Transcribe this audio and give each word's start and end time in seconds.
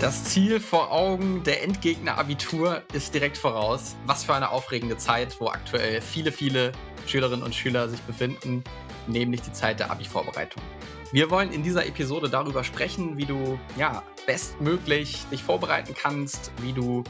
Das 0.00 0.22
Ziel 0.22 0.60
vor 0.60 0.92
Augen, 0.92 1.42
der 1.42 1.64
Endgegner 1.64 2.18
Abitur 2.18 2.82
ist 2.92 3.12
direkt 3.14 3.36
voraus. 3.36 3.96
Was 4.06 4.22
für 4.22 4.32
eine 4.32 4.50
aufregende 4.50 4.96
Zeit, 4.96 5.40
wo 5.40 5.48
aktuell 5.48 6.00
viele, 6.00 6.30
viele 6.30 6.70
Schülerinnen 7.06 7.42
und 7.42 7.52
Schüler 7.52 7.88
sich 7.88 8.00
befinden, 8.02 8.62
nämlich 9.08 9.42
die 9.42 9.52
Zeit 9.52 9.80
der 9.80 9.90
Abi-Vorbereitung. 9.90 10.62
Wir 11.10 11.32
wollen 11.32 11.50
in 11.50 11.64
dieser 11.64 11.84
Episode 11.84 12.30
darüber 12.30 12.62
sprechen, 12.62 13.16
wie 13.16 13.24
du 13.24 13.58
ja, 13.76 14.04
bestmöglich 14.24 15.24
dich 15.32 15.42
vorbereiten 15.42 15.96
kannst, 16.00 16.52
wie 16.62 16.72
du 16.72 17.02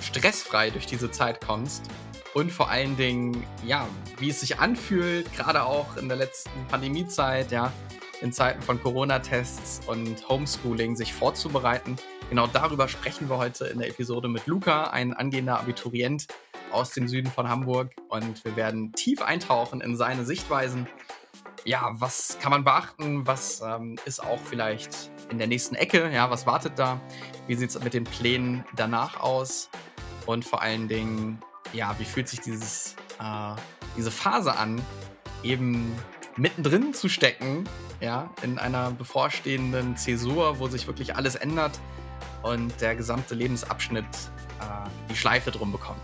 stressfrei 0.00 0.70
durch 0.70 0.86
diese 0.86 1.12
Zeit 1.12 1.46
kommst 1.46 1.84
und 2.34 2.50
vor 2.50 2.70
allen 2.70 2.96
Dingen, 2.96 3.46
ja, 3.64 3.86
wie 4.18 4.30
es 4.30 4.40
sich 4.40 4.58
anfühlt, 4.58 5.32
gerade 5.36 5.62
auch 5.62 5.96
in 5.96 6.08
der 6.08 6.16
letzten 6.16 6.66
Pandemiezeit, 6.66 7.52
ja, 7.52 7.72
in 8.20 8.32
Zeiten 8.32 8.62
von 8.62 8.82
Corona-Tests 8.82 9.82
und 9.86 10.28
Homeschooling 10.28 10.96
sich 10.96 11.12
vorzubereiten. 11.14 11.96
Genau 12.32 12.46
darüber 12.46 12.88
sprechen 12.88 13.28
wir 13.28 13.36
heute 13.36 13.66
in 13.66 13.78
der 13.78 13.90
Episode 13.90 14.26
mit 14.26 14.46
Luca, 14.46 14.84
ein 14.84 15.12
angehender 15.12 15.60
Abiturient 15.60 16.28
aus 16.70 16.92
dem 16.92 17.06
Süden 17.06 17.30
von 17.30 17.46
Hamburg. 17.46 17.92
Und 18.08 18.42
wir 18.46 18.56
werden 18.56 18.90
tief 18.94 19.20
eintauchen 19.20 19.82
in 19.82 19.98
seine 19.98 20.24
Sichtweisen. 20.24 20.86
Ja, 21.66 21.90
was 21.92 22.38
kann 22.40 22.50
man 22.50 22.64
beachten? 22.64 23.26
Was 23.26 23.60
ähm, 23.60 23.98
ist 24.06 24.24
auch 24.24 24.38
vielleicht 24.46 25.10
in 25.28 25.36
der 25.36 25.46
nächsten 25.46 25.74
Ecke? 25.74 26.10
Ja, 26.10 26.30
was 26.30 26.46
wartet 26.46 26.78
da? 26.78 26.98
Wie 27.48 27.54
sieht 27.54 27.68
es 27.68 27.84
mit 27.84 27.92
den 27.92 28.04
Plänen 28.04 28.64
danach 28.76 29.20
aus? 29.20 29.68
Und 30.24 30.46
vor 30.46 30.62
allen 30.62 30.88
Dingen, 30.88 31.38
ja, 31.74 31.94
wie 31.98 32.06
fühlt 32.06 32.28
sich 32.28 32.40
dieses, 32.40 32.96
äh, 33.20 33.54
diese 33.98 34.10
Phase 34.10 34.56
an, 34.56 34.80
eben 35.42 35.94
mittendrin 36.38 36.94
zu 36.94 37.10
stecken, 37.10 37.68
ja, 38.00 38.30
in 38.40 38.58
einer 38.58 38.90
bevorstehenden 38.90 39.98
Zäsur, 39.98 40.60
wo 40.60 40.68
sich 40.68 40.86
wirklich 40.86 41.14
alles 41.14 41.34
ändert 41.34 41.78
und 42.42 42.72
der 42.80 42.96
gesamte 42.96 43.34
Lebensabschnitt 43.34 44.04
äh, 44.04 44.88
die 45.10 45.16
Schleife 45.16 45.50
drum 45.50 45.72
bekommt. 45.72 46.00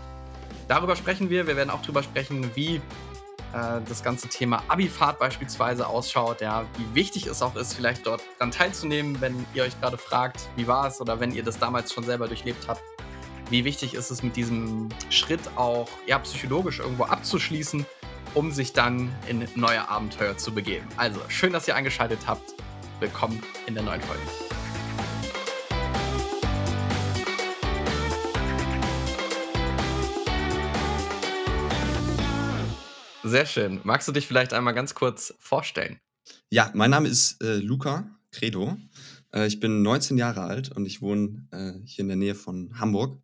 Darüber 0.67 0.95
sprechen 0.95 1.29
wir. 1.29 1.47
Wir 1.47 1.55
werden 1.55 1.69
auch 1.69 1.81
darüber 1.81 2.03
sprechen, 2.03 2.49
wie 2.55 2.75
äh, 2.75 2.81
das 3.87 4.03
ganze 4.03 4.29
Thema 4.29 4.63
Abifahrt 4.67 5.19
beispielsweise 5.19 5.87
ausschaut, 5.87 6.41
ja, 6.41 6.65
wie 6.77 6.95
wichtig 6.95 7.25
es 7.25 7.41
auch 7.41 7.55
ist, 7.55 7.73
vielleicht 7.73 8.05
dort 8.05 8.21
dran 8.37 8.51
teilzunehmen, 8.51 9.19
wenn 9.21 9.45
ihr 9.53 9.63
euch 9.63 9.79
gerade 9.79 9.97
fragt, 9.97 10.49
wie 10.55 10.67
war 10.67 10.87
es 10.87 11.01
oder 11.01 11.19
wenn 11.19 11.31
ihr 11.31 11.43
das 11.43 11.57
damals 11.57 11.93
schon 11.93 12.03
selber 12.03 12.27
durchlebt 12.27 12.67
habt. 12.67 12.81
Wie 13.49 13.65
wichtig 13.65 13.95
ist 13.95 14.11
es, 14.11 14.21
mit 14.21 14.35
diesem 14.35 14.89
Schritt 15.09 15.41
auch 15.55 15.89
ja, 16.05 16.19
psychologisch 16.19 16.79
irgendwo 16.79 17.05
abzuschließen 17.05 17.85
um 18.33 18.51
sich 18.51 18.73
dann 18.73 19.13
in 19.27 19.47
neue 19.55 19.87
Abenteuer 19.87 20.37
zu 20.37 20.53
begeben. 20.53 20.87
Also, 20.97 21.19
schön, 21.27 21.53
dass 21.53 21.67
ihr 21.67 21.75
eingeschaltet 21.75 22.19
habt. 22.27 22.53
Willkommen 22.99 23.41
in 23.65 23.73
der 23.73 23.83
neuen 23.83 24.01
Folge. 24.01 24.58
Sehr 33.29 33.45
schön. 33.45 33.79
Magst 33.83 34.07
du 34.07 34.11
dich 34.11 34.25
vielleicht 34.25 34.53
einmal 34.53 34.73
ganz 34.73 34.95
kurz 34.95 35.35
vorstellen? 35.37 35.99
Ja, 36.49 36.71
mein 36.73 36.89
Name 36.89 37.07
ist 37.07 37.39
äh, 37.43 37.57
Luca 37.57 38.09
Credo. 38.31 38.75
Äh, 39.31 39.45
ich 39.45 39.59
bin 39.59 39.83
19 39.83 40.17
Jahre 40.17 40.41
alt 40.41 40.71
und 40.71 40.87
ich 40.87 41.03
wohne 41.03 41.47
äh, 41.51 41.73
hier 41.85 42.01
in 42.01 42.07
der 42.07 42.17
Nähe 42.17 42.33
von 42.33 42.79
Hamburg. 42.79 43.21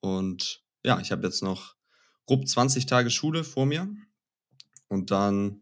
Und 0.00 0.64
ja, 0.82 0.98
ich 1.00 1.12
habe 1.12 1.26
jetzt 1.26 1.42
noch 1.42 1.76
grob 2.24 2.48
20 2.48 2.86
Tage 2.86 3.10
Schule 3.10 3.44
vor 3.44 3.66
mir 3.66 3.94
und 4.88 5.10
dann 5.10 5.60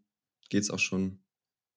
geht 0.50 0.62
es 0.62 0.70
auch 0.70 0.78
schon 0.78 1.24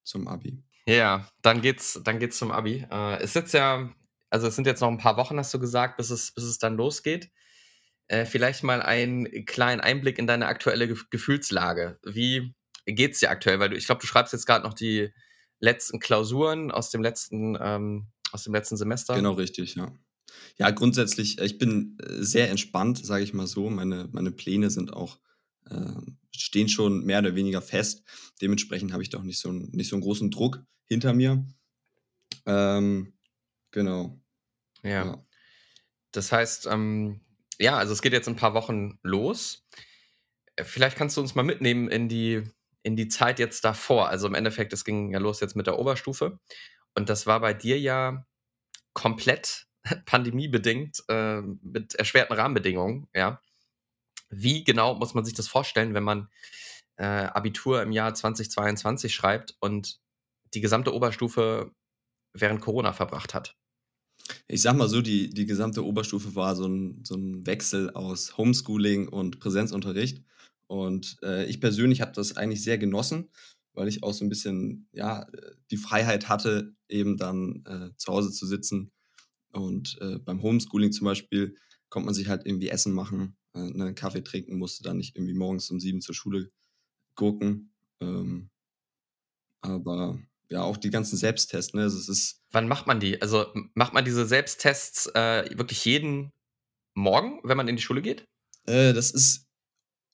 zum 0.03 0.27
Abi. 0.27 0.64
Ja, 0.86 1.27
dann 1.42 1.61
geht's, 1.61 2.00
dann 2.03 2.20
geht's 2.20 2.38
zum 2.38 2.52
Abi. 2.52 2.86
Äh, 2.92 3.23
es 3.23 3.36
ist 3.36 3.53
ja, 3.53 3.89
also 4.30 4.45
es 4.45 4.55
sind 4.55 4.67
jetzt 4.67 4.81
noch 4.81 4.89
ein 4.89 5.00
paar 5.00 5.17
Wochen, 5.17 5.39
hast 5.39 5.52
du 5.52 5.58
gesagt, 5.58 5.98
bis 5.98 6.11
es, 6.11 6.32
bis 6.32 6.43
es 6.43 6.59
dann 6.59 6.77
losgeht. 6.77 7.32
Äh, 8.14 8.28
vielleicht 8.28 8.62
mal 8.62 8.80
einen 8.84 9.46
kleinen 9.46 9.82
Einblick 9.82 10.20
in 10.20 10.28
deine 10.28 10.46
aktuelle 10.46 10.88
Ge 10.88 10.98
Gefühlslage. 11.10 11.98
Wie 12.04 12.54
geht's 12.86 13.20
dir 13.20 13.32
aktuell? 13.32 13.60
Weil 13.60 13.70
du, 13.70 13.76
ich 13.76 13.88
glaube, 13.88 14.02
du 14.02 14.08
schreibst 14.08 14.34
jetzt 14.34 14.46
gerade 14.46 14.64
noch 14.64 14.76
die 14.76 15.12
letzten 15.60 16.00
Klausuren 16.00 16.70
aus 16.70 16.92
dem 16.92 17.02
letzten, 17.02 17.58
ähm, 17.60 18.12
aus 18.32 18.44
dem 18.44 18.54
letzten 18.54 18.78
Semester. 18.78 19.16
Genau, 19.16 19.32
richtig, 19.32 19.74
ja. 19.74 19.92
Ja, 20.58 20.70
grundsätzlich, 20.70 21.40
äh, 21.40 21.46
ich 21.46 21.58
bin 21.58 21.98
äh, 22.04 22.24
sehr 22.24 22.52
entspannt, 22.52 23.04
sage 23.04 23.24
ich 23.24 23.34
mal 23.34 23.48
so. 23.48 23.72
Meine, 23.72 24.08
meine 24.12 24.32
Pläne 24.32 24.70
sind 24.70 24.94
auch 24.94 25.18
äh, 25.72 26.12
stehen 26.36 26.70
schon 26.70 27.04
mehr 27.06 27.18
oder 27.18 27.34
weniger 27.34 27.64
fest. 27.64 28.04
Dementsprechend 28.42 28.94
habe 28.94 29.02
ich 29.02 29.10
doch 29.10 29.24
nicht 29.24 29.40
so, 29.40 29.50
einen, 29.50 29.72
nicht 29.72 29.90
so 29.90 29.95
einen 29.95 30.04
großen 30.04 30.30
Druck 30.30 30.64
hinter 30.86 31.14
mir. 31.14 31.44
Ähm, 32.45 33.14
genau. 33.72 34.22
Ja. 34.84 35.04
ja. 35.04 35.26
Das 36.12 36.32
heißt, 36.32 36.68
ähm, 36.68 37.22
ja, 37.64 37.78
also 37.78 37.94
es 37.94 38.02
geht 38.02 38.12
jetzt 38.12 38.28
ein 38.28 38.36
paar 38.36 38.54
Wochen 38.54 39.00
los. 39.04 39.66
Äh, 40.58 40.66
vielleicht 40.66 40.98
kannst 40.98 41.16
du 41.18 41.22
uns 41.22 41.34
mal 41.34 41.44
mitnehmen 41.44 41.90
in 41.90 42.10
die, 42.10 42.44
in 42.84 42.98
die 42.98 43.08
Zeit 43.08 43.40
jetzt 43.40 43.64
davor. 43.64 44.10
Also 44.10 44.28
im 44.28 44.36
Endeffekt, 44.36 44.74
es 44.74 44.84
ging 44.84 45.12
ja 45.12 45.20
los 45.20 45.40
jetzt 45.40 45.56
mit 45.56 45.66
der 45.66 45.80
Oberstufe. 45.80 46.40
Und 46.94 47.10
das 47.10 47.26
war 47.26 47.40
bei 47.40 47.54
dir 47.54 47.80
ja 47.80 48.26
komplett 48.94 49.66
pandemiebedingt, 50.06 51.04
äh, 51.08 51.42
mit 51.42 51.96
erschwerten 51.96 52.36
Rahmenbedingungen, 52.36 53.08
ja. 53.16 53.42
Wie 54.30 54.64
genau 54.64 54.95
muss 54.95 55.14
man 55.14 55.26
sich 55.26 55.36
das 55.36 55.48
vorstellen, 55.48 55.94
wenn 55.94 56.04
man 56.04 56.30
äh, 56.98 57.06
Abitur 57.06 57.82
im 57.82 57.92
Jahr 57.92 58.14
2022 58.14 59.14
schreibt 59.14 59.56
und 59.60 60.00
die 60.54 60.62
gesamte 60.62 60.94
Oberstufe 60.94 61.72
während 62.34 62.62
Corona 62.62 62.94
verbracht 62.94 63.34
hat? 63.34 63.56
Ich 64.48 64.61
sag 64.61 64.76
mal 64.76 64.88
so, 64.89 65.02
die, 65.02 65.30
die 65.30 65.45
gesamte 65.45 65.86
Oberstufe 65.86 66.36
war 66.36 66.56
so 66.56 66.67
ein, 66.67 67.04
so 67.04 67.16
ein 67.16 67.45
Wechsel 67.45 67.89
aus 67.92 68.38
Homeschooling 68.38 69.08
und 69.08 69.39
Präsenzunterricht. 69.39 70.23
Und 70.67 71.17
äh, 71.23 71.45
ich 71.45 71.60
persönlich 71.60 72.02
habe 72.02 72.14
das 72.14 72.38
eigentlich 72.38 72.64
sehr 72.64 72.78
genossen, 72.78 73.30
weil 73.73 73.88
ich 73.88 74.04
auch 74.04 74.14
so 74.14 74.23
ein 74.23 74.30
bisschen 74.30 74.88
ja, 74.94 75.28
die 75.72 75.78
Freiheit 75.78 76.30
hatte, 76.30 76.73
eben 76.88 77.17
dann 77.17 77.64
äh, 77.66 77.89
zu 77.98 78.14
Hause 78.14 78.32
zu 78.32 78.45
sitzen. 78.45 78.92
Und 79.52 79.98
äh, 80.02 80.20
beim 80.20 80.42
Homeschooling 80.42 80.92
zum 80.92 81.06
Beispiel 81.06 81.56
konnte 81.89 82.06
man 82.06 82.16
sich 82.16 82.28
halt 82.28 82.45
irgendwie 82.45 82.70
Essen 82.70 82.94
machen 82.94 83.36
äh, 83.54 83.60
einen 83.60 83.95
Kaffee 83.95 84.23
trinken, 84.23 84.58
musste 84.58 84.83
dann 84.83 84.98
nicht 84.98 85.16
irgendwie 85.16 85.36
morgens 85.36 85.70
um 85.70 85.80
sieben 85.80 86.02
zur 86.02 86.16
Schule 86.16 86.52
gucken. 87.16 87.73
Ähm, 88.00 88.50
aber 89.62 90.20
ja, 90.53 90.61
auch 90.61 90.77
die 90.77 90.91
ganzen 90.91 91.17
Selbsttests, 91.17 91.73
ne? 91.73 91.81
Also 91.81 91.97
es 91.97 92.08
ist 92.08 92.43
Wann 92.52 92.67
macht 92.67 92.86
man 92.86 92.99
die? 92.99 93.19
Also 93.21 93.47
macht 93.73 93.93
man 93.93 94.05
diese 94.05 94.27
Selbsttests 94.27 95.08
äh, 95.15 95.49
wirklich 95.58 95.83
jeden 95.86 96.30
Morgen, 96.95 97.39
wenn 97.43 97.58
man 97.58 97.67
in 97.67 97.75
die 97.75 97.81
Schule 97.81 98.03
geht? 98.03 98.23
Äh, 98.67 98.93
das 98.93 99.09
ist 99.09 99.47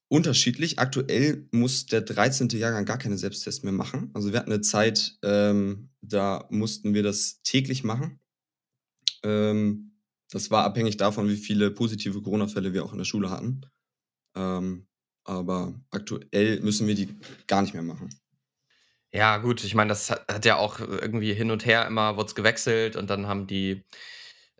unterschiedlich. 0.07 0.79
Aktuell 0.79 1.49
muss 1.51 1.87
der 1.87 2.01
13. 2.01 2.47
Jahrgang 2.49 2.85
gar 2.85 2.97
keine 2.97 3.17
Selbsttests 3.17 3.63
mehr 3.63 3.73
machen. 3.73 4.11
Also 4.13 4.31
wir 4.31 4.39
hatten 4.39 4.53
eine 4.53 4.61
Zeit, 4.61 5.17
ähm, 5.21 5.89
da 6.01 6.47
mussten 6.49 6.93
wir 6.93 7.03
das 7.03 7.41
täglich 7.43 7.83
machen. 7.83 8.21
Ähm, 9.23 9.99
das 10.31 10.49
war 10.49 10.63
abhängig 10.63 10.95
davon, 10.95 11.27
wie 11.27 11.35
viele 11.35 11.71
positive 11.71 12.21
Corona-Fälle 12.21 12.71
wir 12.71 12.85
auch 12.85 12.93
in 12.93 12.99
der 12.99 13.05
Schule 13.05 13.29
hatten. 13.29 13.65
Ähm, 14.37 14.87
aber 15.25 15.77
aktuell 15.91 16.61
müssen 16.61 16.87
wir 16.87 16.95
die 16.95 17.09
gar 17.47 17.61
nicht 17.61 17.73
mehr 17.73 17.83
machen. 17.83 18.09
Ja, 19.13 19.37
gut, 19.37 19.63
ich 19.63 19.73
meine, 19.73 19.89
das 19.89 20.11
hat, 20.11 20.25
hat 20.31 20.45
ja 20.45 20.57
auch 20.57 20.79
irgendwie 20.79 21.33
hin 21.33 21.49
und 21.49 21.65
her 21.65 21.87
immer 21.87 22.15
wurde 22.17 22.33
gewechselt 22.35 22.95
und 22.95 23.09
dann 23.09 23.27
haben 23.27 23.47
die, 23.47 23.83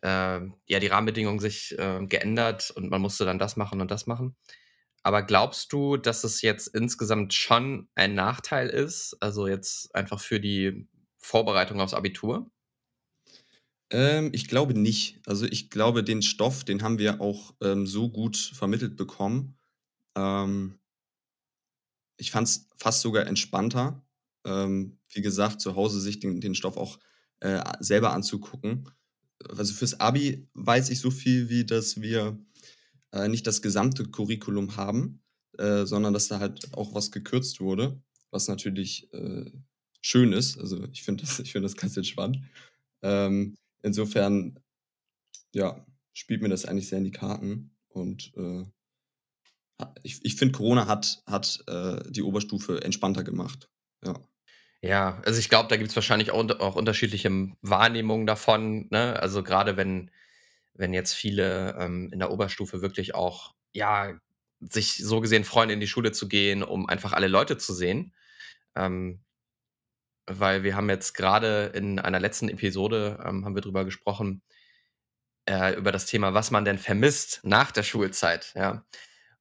äh, 0.04 0.40
ja, 0.68 0.80
die 0.80 0.88
Rahmenbedingungen 0.88 1.40
sich 1.40 1.78
äh, 1.78 2.06
geändert 2.08 2.72
und 2.72 2.90
man 2.90 3.02
musste 3.02 3.26
dann 3.26 3.40
das 3.40 3.58
machen 3.58 3.82
und 3.82 3.92
das 3.92 4.08
machen. 4.08 4.36
Aber 5.04 5.24
glaubst 5.24 5.74
du, 5.74 5.98
dass 5.98 6.24
es 6.24 6.42
jetzt 6.42 6.68
insgesamt 6.70 7.34
schon 7.34 7.90
ein 7.96 8.16
Nachteil 8.16 8.70
ist? 8.70 9.18
Also 9.22 9.47
jetzt 9.47 9.96
einfach 9.96 10.20
für 10.22 10.40
die 10.40 10.88
Vorbereitung 11.20 11.82
aufs 11.82 11.94
Abitur? 11.94 12.52
Ähm, 13.91 14.32
ich 14.34 14.47
glaube 14.47 14.73
nicht. 14.78 15.20
Also 15.26 15.46
ich 15.46 15.70
glaube, 15.70 16.03
den 16.03 16.22
Stoff, 16.22 16.64
den 16.64 16.84
haben 16.84 17.00
wir 17.00 17.22
auch 17.22 17.53
ähm, 17.62 17.88
so 17.88 18.09
gut 18.09 18.38
vermittelt 18.38 18.96
bekommen. 18.97 19.58
Ähm, 20.18 20.79
ich 22.18 22.32
fand 22.32 22.47
es 22.47 22.68
fast 22.78 23.02
sogar 23.02 23.26
entspannter, 23.28 24.03
ähm, 24.46 24.97
wie 25.09 25.22
gesagt, 25.22 25.62
zu 25.62 25.76
Hause 25.76 26.00
sich 26.00 26.20
den, 26.20 26.41
den 26.41 26.56
Stoff 26.56 26.78
auch 26.78 27.00
äh, 27.40 27.62
selber 27.80 28.14
anzugucken. 28.14 28.90
Also 29.47 29.74
fürs 29.74 30.00
Abi 30.00 30.47
weiß 30.53 30.90
ich 30.90 31.00
so 31.00 31.12
viel, 31.12 31.50
wie 31.50 31.66
dass 31.66 32.02
wir 32.02 32.38
äh, 33.12 33.28
nicht 33.28 33.47
das 33.47 33.62
gesamte 33.62 34.06
Curriculum 34.06 34.76
haben, 34.76 35.22
äh, 35.58 35.86
sondern 35.86 36.14
dass 36.14 36.28
da 36.28 36.40
halt 36.40 36.74
auch 36.74 36.94
was 36.94 37.12
gekürzt 37.12 37.62
wurde, 37.62 38.02
was 38.32 38.47
natürlich 38.47 39.12
äh, 39.14 39.52
schön 40.02 40.34
ist. 40.34 40.58
Also 40.59 40.85
ich 40.92 41.03
finde 41.03 41.24
das, 41.24 41.35
find 41.47 41.64
das 41.64 41.76
ganz 41.76 41.96
entspannt. 41.97 42.40
Ähm, 43.02 43.56
insofern, 43.82 44.59
ja, 45.53 45.85
spielt 46.14 46.42
mir 46.42 46.50
das 46.50 46.66
eigentlich 46.66 46.90
sehr 46.90 46.97
in 46.97 47.06
die 47.06 47.12
Karten. 47.12 47.72
Und 47.88 48.34
äh, 48.35 48.66
ich, 50.03 50.24
ich 50.24 50.35
finde, 50.35 50.53
Corona 50.53 50.88
hat, 50.88 51.24
hat 51.26 51.64
äh, 51.68 52.12
die 52.12 52.24
Oberstufe 52.24 52.84
entspannter 52.84 53.24
gemacht. 53.24 53.70
Ja. 54.03 54.16
Ja, 54.81 55.22
also 55.25 55.40
ich 55.40 55.49
glaube, 55.49 55.67
da 55.67 55.75
gibt 55.75 55.90
es 55.90 55.96
wahrscheinlich 55.96 56.31
auch, 56.31 56.49
auch, 56.61 56.75
unterschiedliche 56.75 57.29
Wahrnehmungen 57.61 58.25
davon. 58.25 58.87
Ne? 58.91 59.19
Also 59.19 59.43
gerade 59.43 59.75
wenn 59.75 60.09
wenn 60.79 60.93
jetzt 60.93 61.13
viele 61.13 61.75
ähm, 61.78 62.09
in 62.11 62.19
der 62.19 62.31
Oberstufe 62.31 62.81
wirklich 62.81 63.13
auch, 63.13 63.53
ja, 63.73 64.17
sich 64.61 64.97
so 64.97 65.19
gesehen 65.19 65.43
freuen, 65.43 65.69
in 65.69 65.81
die 65.81 65.87
Schule 65.87 66.13
zu 66.13 66.29
gehen, 66.29 66.63
um 66.63 66.87
einfach 66.87 67.11
alle 67.11 67.28
Leute 67.28 67.57
zu 67.57 67.73
sehen. 67.73 68.13
Ähm, 68.75 69.22
weil 70.25 70.63
wir 70.63 70.75
haben 70.75 70.90
jetzt 70.90 71.13
gerade 71.13 71.72
in 71.75 71.99
einer 71.99 72.19
letzten 72.19 72.49
Episode, 72.49 73.22
ähm, 73.25 73.46
haben 73.46 73.55
wir 73.55 73.61
drüber 73.61 73.84
gesprochen, 73.84 74.41
äh, 75.46 75.75
über 75.75 75.91
das 75.91 76.05
Thema, 76.05 76.34
was 76.34 76.51
man 76.51 76.63
denn 76.66 76.78
vermisst 76.78 77.41
nach 77.43 77.72
der 77.72 77.84
Schulzeit, 77.84 78.53
ja. 78.55 78.85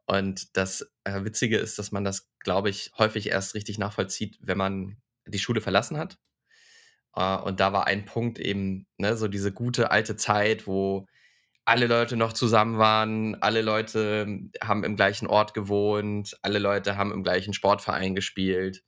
Und 0.06 0.56
das 0.56 0.90
äh, 1.04 1.24
Witzige 1.24 1.58
ist, 1.58 1.78
dass 1.78 1.92
man 1.92 2.02
das, 2.02 2.27
glaube 2.40 2.70
ich, 2.70 2.92
häufig 2.98 3.28
erst 3.28 3.54
richtig 3.54 3.78
nachvollzieht, 3.78 4.38
wenn 4.40 4.58
man 4.58 4.96
die 5.26 5.38
Schule 5.38 5.60
verlassen 5.60 5.98
hat. 5.98 6.18
Äh, 7.14 7.36
und 7.38 7.60
da 7.60 7.72
war 7.72 7.86
ein 7.86 8.04
Punkt 8.04 8.38
eben, 8.38 8.86
ne, 8.98 9.16
so 9.16 9.28
diese 9.28 9.52
gute 9.52 9.90
alte 9.90 10.16
Zeit, 10.16 10.66
wo 10.66 11.06
alle 11.64 11.86
Leute 11.86 12.16
noch 12.16 12.32
zusammen 12.32 12.78
waren, 12.78 13.34
alle 13.42 13.60
Leute 13.60 14.26
haben 14.62 14.84
im 14.84 14.96
gleichen 14.96 15.26
Ort 15.26 15.52
gewohnt, 15.52 16.38
alle 16.42 16.58
Leute 16.58 16.96
haben 16.96 17.12
im 17.12 17.22
gleichen 17.22 17.52
Sportverein 17.52 18.14
gespielt, 18.14 18.82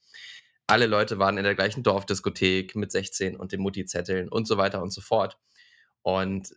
alle 0.66 0.86
Leute 0.86 1.18
waren 1.18 1.36
in 1.36 1.44
der 1.44 1.54
gleichen 1.54 1.82
Dorfdiskothek 1.82 2.76
mit 2.76 2.90
16 2.90 3.36
und 3.36 3.52
den 3.52 3.60
Mutti-Zetteln 3.60 4.30
und 4.30 4.46
so 4.46 4.56
weiter 4.56 4.82
und 4.82 4.92
so 4.92 5.02
fort. 5.02 5.36
Und 6.02 6.54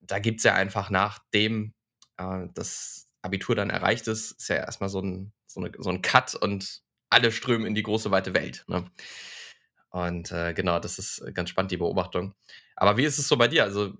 da 0.00 0.18
gibt 0.18 0.40
es 0.40 0.44
ja 0.44 0.54
einfach, 0.54 0.88
nachdem 0.88 1.74
äh, 2.16 2.46
das 2.54 3.08
Abitur 3.22 3.54
dann 3.54 3.70
erreicht 3.70 4.08
ist, 4.08 4.32
ist 4.32 4.48
ja 4.48 4.56
erstmal 4.56 4.88
so 4.88 5.00
ein, 5.00 5.32
so, 5.56 5.64
eine, 5.64 5.72
so 5.78 5.90
ein 5.90 6.02
Cut 6.02 6.34
und 6.34 6.82
alle 7.08 7.32
strömen 7.32 7.66
in 7.66 7.74
die 7.74 7.82
große 7.82 8.10
weite 8.10 8.34
Welt. 8.34 8.64
Ne? 8.68 8.88
Und 9.90 10.30
äh, 10.30 10.52
genau, 10.52 10.78
das 10.78 10.98
ist 10.98 11.24
ganz 11.32 11.50
spannend, 11.50 11.70
die 11.70 11.78
Beobachtung. 11.78 12.34
Aber 12.76 12.96
wie 12.96 13.04
ist 13.04 13.18
es 13.18 13.28
so 13.28 13.36
bei 13.36 13.48
dir? 13.48 13.64
Also 13.64 13.94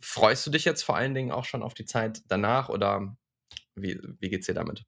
freust 0.00 0.46
du 0.46 0.50
dich 0.50 0.64
jetzt 0.64 0.82
vor 0.82 0.96
allen 0.96 1.14
Dingen 1.14 1.30
auch 1.30 1.44
schon 1.44 1.62
auf 1.62 1.74
die 1.74 1.84
Zeit 1.84 2.22
danach 2.28 2.68
oder 2.68 3.16
wie, 3.74 4.00
wie 4.20 4.34
es 4.34 4.46
dir 4.46 4.54
damit? 4.54 4.84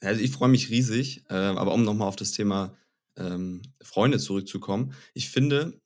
Also 0.00 0.20
ich 0.20 0.30
freue 0.30 0.48
mich 0.48 0.70
riesig, 0.70 1.24
äh, 1.28 1.34
aber 1.34 1.74
um 1.74 1.82
nochmal 1.82 2.06
auf 2.06 2.16
das 2.16 2.30
Thema 2.30 2.76
ähm, 3.16 3.62
Freunde 3.82 4.18
zurückzukommen, 4.18 4.94
ich 5.12 5.30
finde, 5.30 5.80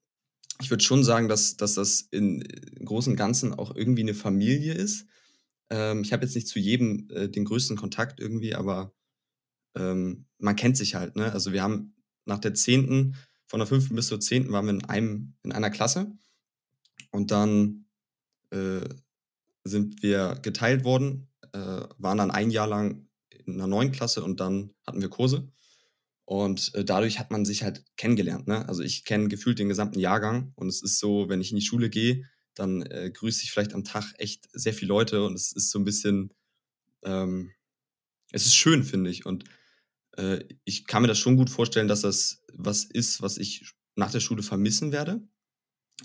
ich 0.60 0.70
würde 0.70 0.84
schon 0.84 1.02
sagen, 1.02 1.28
dass, 1.28 1.56
dass 1.56 1.74
das 1.74 2.02
in, 2.02 2.42
im 2.42 2.84
Großen 2.84 3.12
und 3.12 3.16
Ganzen 3.16 3.54
auch 3.54 3.74
irgendwie 3.74 4.02
eine 4.02 4.14
Familie 4.14 4.74
ist. 4.74 5.06
Ähm, 5.70 6.02
ich 6.02 6.12
habe 6.12 6.24
jetzt 6.24 6.34
nicht 6.34 6.48
zu 6.48 6.58
jedem 6.58 7.08
äh, 7.10 7.28
den 7.28 7.46
größten 7.46 7.78
Kontakt 7.78 8.20
irgendwie, 8.20 8.54
aber 8.54 8.92
ähm, 9.76 10.26
man 10.38 10.56
kennt 10.56 10.76
sich 10.76 10.94
halt. 10.94 11.16
Ne? 11.16 11.32
Also 11.32 11.52
wir 11.52 11.62
haben 11.62 11.94
nach 12.24 12.38
der 12.38 12.54
10., 12.54 13.16
von 13.46 13.60
der 13.60 13.66
5. 13.66 13.90
bis 13.90 14.06
zur 14.06 14.20
10. 14.20 14.50
waren 14.50 14.64
wir 14.64 14.72
in, 14.72 14.84
einem, 14.84 15.34
in 15.42 15.52
einer 15.52 15.70
Klasse 15.70 16.10
und 17.10 17.30
dann 17.30 17.84
äh, 18.50 18.88
sind 19.64 20.02
wir 20.02 20.38
geteilt 20.42 20.84
worden, 20.84 21.28
äh, 21.52 21.82
waren 21.98 22.18
dann 22.18 22.30
ein 22.30 22.50
Jahr 22.50 22.66
lang 22.66 23.06
in 23.28 23.54
einer 23.54 23.66
neuen 23.66 23.92
Klasse 23.92 24.22
und 24.24 24.40
dann 24.40 24.72
hatten 24.86 25.00
wir 25.00 25.10
Kurse. 25.10 25.52
Und 26.24 26.74
äh, 26.74 26.84
dadurch 26.84 27.18
hat 27.18 27.30
man 27.30 27.44
sich 27.44 27.62
halt 27.62 27.84
kennengelernt. 27.96 28.48
Ne? 28.48 28.66
Also 28.68 28.82
ich 28.82 29.04
kenne 29.04 29.28
gefühlt 29.28 29.58
den 29.58 29.68
gesamten 29.68 29.98
Jahrgang 29.98 30.52
und 30.56 30.68
es 30.68 30.82
ist 30.82 30.98
so, 30.98 31.28
wenn 31.28 31.40
ich 31.40 31.50
in 31.50 31.56
die 31.56 31.66
Schule 31.66 31.90
gehe, 31.90 32.24
dann 32.54 32.82
äh, 32.82 33.10
grüße 33.12 33.42
ich 33.42 33.52
vielleicht 33.52 33.74
am 33.74 33.84
Tag 33.84 34.14
echt 34.18 34.48
sehr 34.52 34.74
viele 34.74 34.88
Leute 34.88 35.24
und 35.24 35.34
es 35.34 35.52
ist 35.52 35.70
so 35.70 35.78
ein 35.78 35.84
bisschen, 35.84 36.32
ähm, 37.02 37.52
es 38.30 38.46
ist 38.46 38.54
schön, 38.54 38.84
finde 38.84 39.10
ich. 39.10 39.26
Und 39.26 39.44
äh, 40.16 40.44
ich 40.64 40.86
kann 40.86 41.02
mir 41.02 41.08
das 41.08 41.18
schon 41.18 41.36
gut 41.36 41.50
vorstellen, 41.50 41.88
dass 41.88 42.02
das 42.02 42.42
was 42.52 42.84
ist, 42.84 43.22
was 43.22 43.38
ich 43.38 43.64
nach 43.96 44.10
der 44.10 44.20
Schule 44.20 44.42
vermissen 44.42 44.92
werde. 44.92 45.20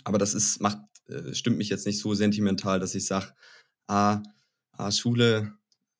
Aber 0.03 0.17
das 0.17 0.33
ist, 0.33 0.61
macht, 0.61 0.79
äh, 1.07 1.33
stimmt 1.33 1.57
mich 1.57 1.69
jetzt 1.69 1.85
nicht 1.85 1.99
so 1.99 2.13
sentimental, 2.13 2.79
dass 2.79 2.95
ich 2.95 3.05
sage, 3.05 3.33
ah, 3.87 4.21
ah, 4.73 4.91
Schule, 4.91 5.53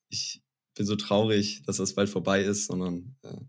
ich 0.08 0.42
bin 0.74 0.86
so 0.86 0.96
traurig, 0.96 1.62
dass 1.66 1.78
das 1.78 1.94
bald 1.94 2.08
vorbei 2.08 2.42
ist, 2.42 2.66
sondern 2.66 3.16
äh, 3.22 3.40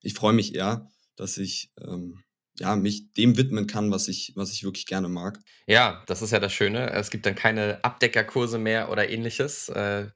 ich 0.00 0.14
freue 0.14 0.32
mich 0.32 0.54
eher, 0.54 0.88
dass 1.16 1.38
ich 1.38 1.70
ähm, 1.80 2.22
ja, 2.58 2.74
mich 2.76 3.12
dem 3.12 3.36
widmen 3.36 3.66
kann, 3.66 3.90
was 3.90 4.08
ich, 4.08 4.32
was 4.34 4.52
ich 4.52 4.64
wirklich 4.64 4.86
gerne 4.86 5.08
mag. 5.08 5.38
Ja, 5.66 6.02
das 6.06 6.22
ist 6.22 6.32
ja 6.32 6.40
das 6.40 6.52
Schöne. 6.52 6.90
Es 6.90 7.10
gibt 7.10 7.26
dann 7.26 7.34
keine 7.34 7.84
Abdeckerkurse 7.84 8.58
mehr 8.58 8.90
oder 8.90 9.08
ähnliches. 9.08 9.68
Äh, 9.68 10.08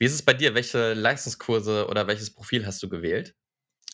wie 0.00 0.06
ist 0.06 0.14
es 0.14 0.22
bei 0.22 0.32
dir? 0.32 0.54
Welche 0.54 0.94
Leistungskurse 0.94 1.86
oder 1.86 2.06
welches 2.06 2.30
Profil 2.30 2.66
hast 2.66 2.82
du 2.82 2.88
gewählt? 2.88 3.36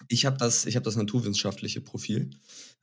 Ich 0.09 0.25
habe 0.25 0.37
das, 0.37 0.65
hab 0.65 0.85
das 0.85 0.95
naturwissenschaftliche 0.95 1.81
Profil 1.81 2.31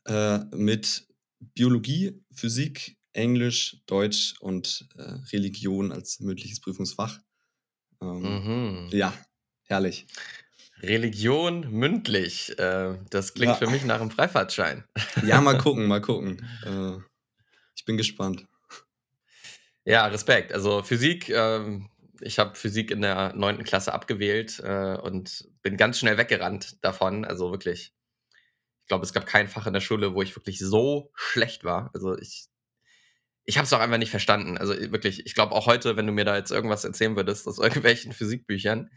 äh, 0.05 0.39
mit 0.53 1.07
Biologie, 1.39 2.21
Physik, 2.33 2.97
Englisch, 3.13 3.77
Deutsch 3.85 4.35
und 4.41 4.89
äh, 4.97 5.03
Religion 5.31 5.93
als 5.93 6.19
mündliches 6.19 6.59
Prüfungsfach. 6.59 7.19
Ähm, 8.01 8.19
mhm. 8.19 8.89
Ja, 8.91 9.13
herrlich. 9.63 10.05
Religion 10.81 11.71
mündlich. 11.71 12.59
Äh, 12.59 12.97
das 13.09 13.33
klingt 13.33 13.53
ja. 13.53 13.55
für 13.55 13.67
mich 13.67 13.85
nach 13.85 14.01
einem 14.01 14.11
Freifahrtschein. 14.11 14.83
Ja, 15.25 15.39
mal 15.39 15.57
gucken, 15.59 15.87
mal 15.87 16.01
gucken. 16.01 16.45
Äh, 16.65 16.97
ich 17.73 17.85
bin 17.85 17.95
gespannt. 17.95 18.45
Ja, 19.85 20.07
Respekt. 20.07 20.51
Also 20.51 20.83
Physik, 20.83 21.29
ähm, 21.29 21.89
ich 22.23 22.39
habe 22.39 22.55
Physik 22.55 22.91
in 22.91 23.01
der 23.01 23.33
neunten 23.33 23.63
Klasse 23.63 23.93
abgewählt 23.93 24.59
äh, 24.59 24.95
und 24.95 25.47
bin 25.61 25.77
ganz 25.77 25.99
schnell 25.99 26.17
weggerannt 26.17 26.83
davon. 26.83 27.25
Also 27.25 27.51
wirklich. 27.51 27.93
Ich 28.81 28.87
glaube, 28.87 29.05
es 29.05 29.13
gab 29.13 29.25
kein 29.25 29.47
Fach 29.47 29.65
in 29.65 29.73
der 29.73 29.79
Schule, 29.79 30.13
wo 30.13 30.21
ich 30.21 30.35
wirklich 30.35 30.59
so 30.59 31.11
schlecht 31.15 31.63
war. 31.63 31.89
Also 31.93 32.17
ich, 32.17 32.47
ich 33.45 33.57
habe 33.57 33.65
es 33.65 33.71
auch 33.71 33.79
einfach 33.79 33.97
nicht 33.97 34.11
verstanden. 34.11 34.57
Also 34.57 34.73
wirklich, 34.91 35.25
ich 35.25 35.35
glaube 35.35 35.53
auch 35.53 35.67
heute, 35.67 35.95
wenn 35.95 36.05
du 36.05 36.11
mir 36.11 36.25
da 36.25 36.35
jetzt 36.35 36.51
irgendwas 36.51 36.83
erzählen 36.83 37.15
würdest 37.15 37.47
aus 37.47 37.59
irgendwelchen 37.59 38.11
Physikbüchern, 38.11 38.89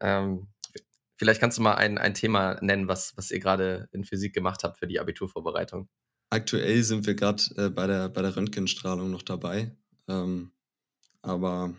ähm, 0.00 0.48
Vielleicht 1.18 1.40
kannst 1.40 1.56
du 1.56 1.62
mal 1.62 1.74
ein, 1.74 1.96
ein 1.96 2.14
Thema 2.14 2.58
nennen, 2.60 2.88
was, 2.88 3.16
was 3.16 3.30
ihr 3.30 3.40
gerade 3.40 3.88
in 3.92 4.04
Physik 4.04 4.34
gemacht 4.34 4.64
habt 4.64 4.78
für 4.78 4.86
die 4.86 5.00
Abiturvorbereitung. 5.00 5.88
Aktuell 6.28 6.82
sind 6.82 7.06
wir 7.06 7.14
gerade 7.14 7.42
äh, 7.56 7.70
bei, 7.70 7.86
der, 7.86 8.10
bei 8.10 8.20
der 8.20 8.36
Röntgenstrahlung 8.36 9.10
noch 9.10 9.22
dabei. 9.22 9.74
Ähm, 10.08 10.52
aber 11.22 11.74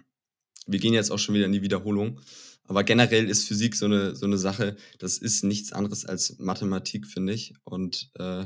wir 0.67 0.79
gehen 0.79 0.93
jetzt 0.93 1.11
auch 1.11 1.19
schon 1.19 1.35
wieder 1.35 1.45
in 1.45 1.51
die 1.51 1.61
Wiederholung. 1.61 2.21
Aber 2.67 2.83
generell 2.83 3.29
ist 3.29 3.47
Physik 3.47 3.75
so 3.75 3.85
eine, 3.85 4.15
so 4.15 4.25
eine 4.25 4.37
Sache, 4.37 4.75
das 4.99 5.17
ist 5.17 5.43
nichts 5.43 5.71
anderes 5.71 6.05
als 6.05 6.37
Mathematik, 6.37 7.07
finde 7.07 7.33
ich. 7.33 7.53
Und 7.63 8.11
äh, 8.15 8.45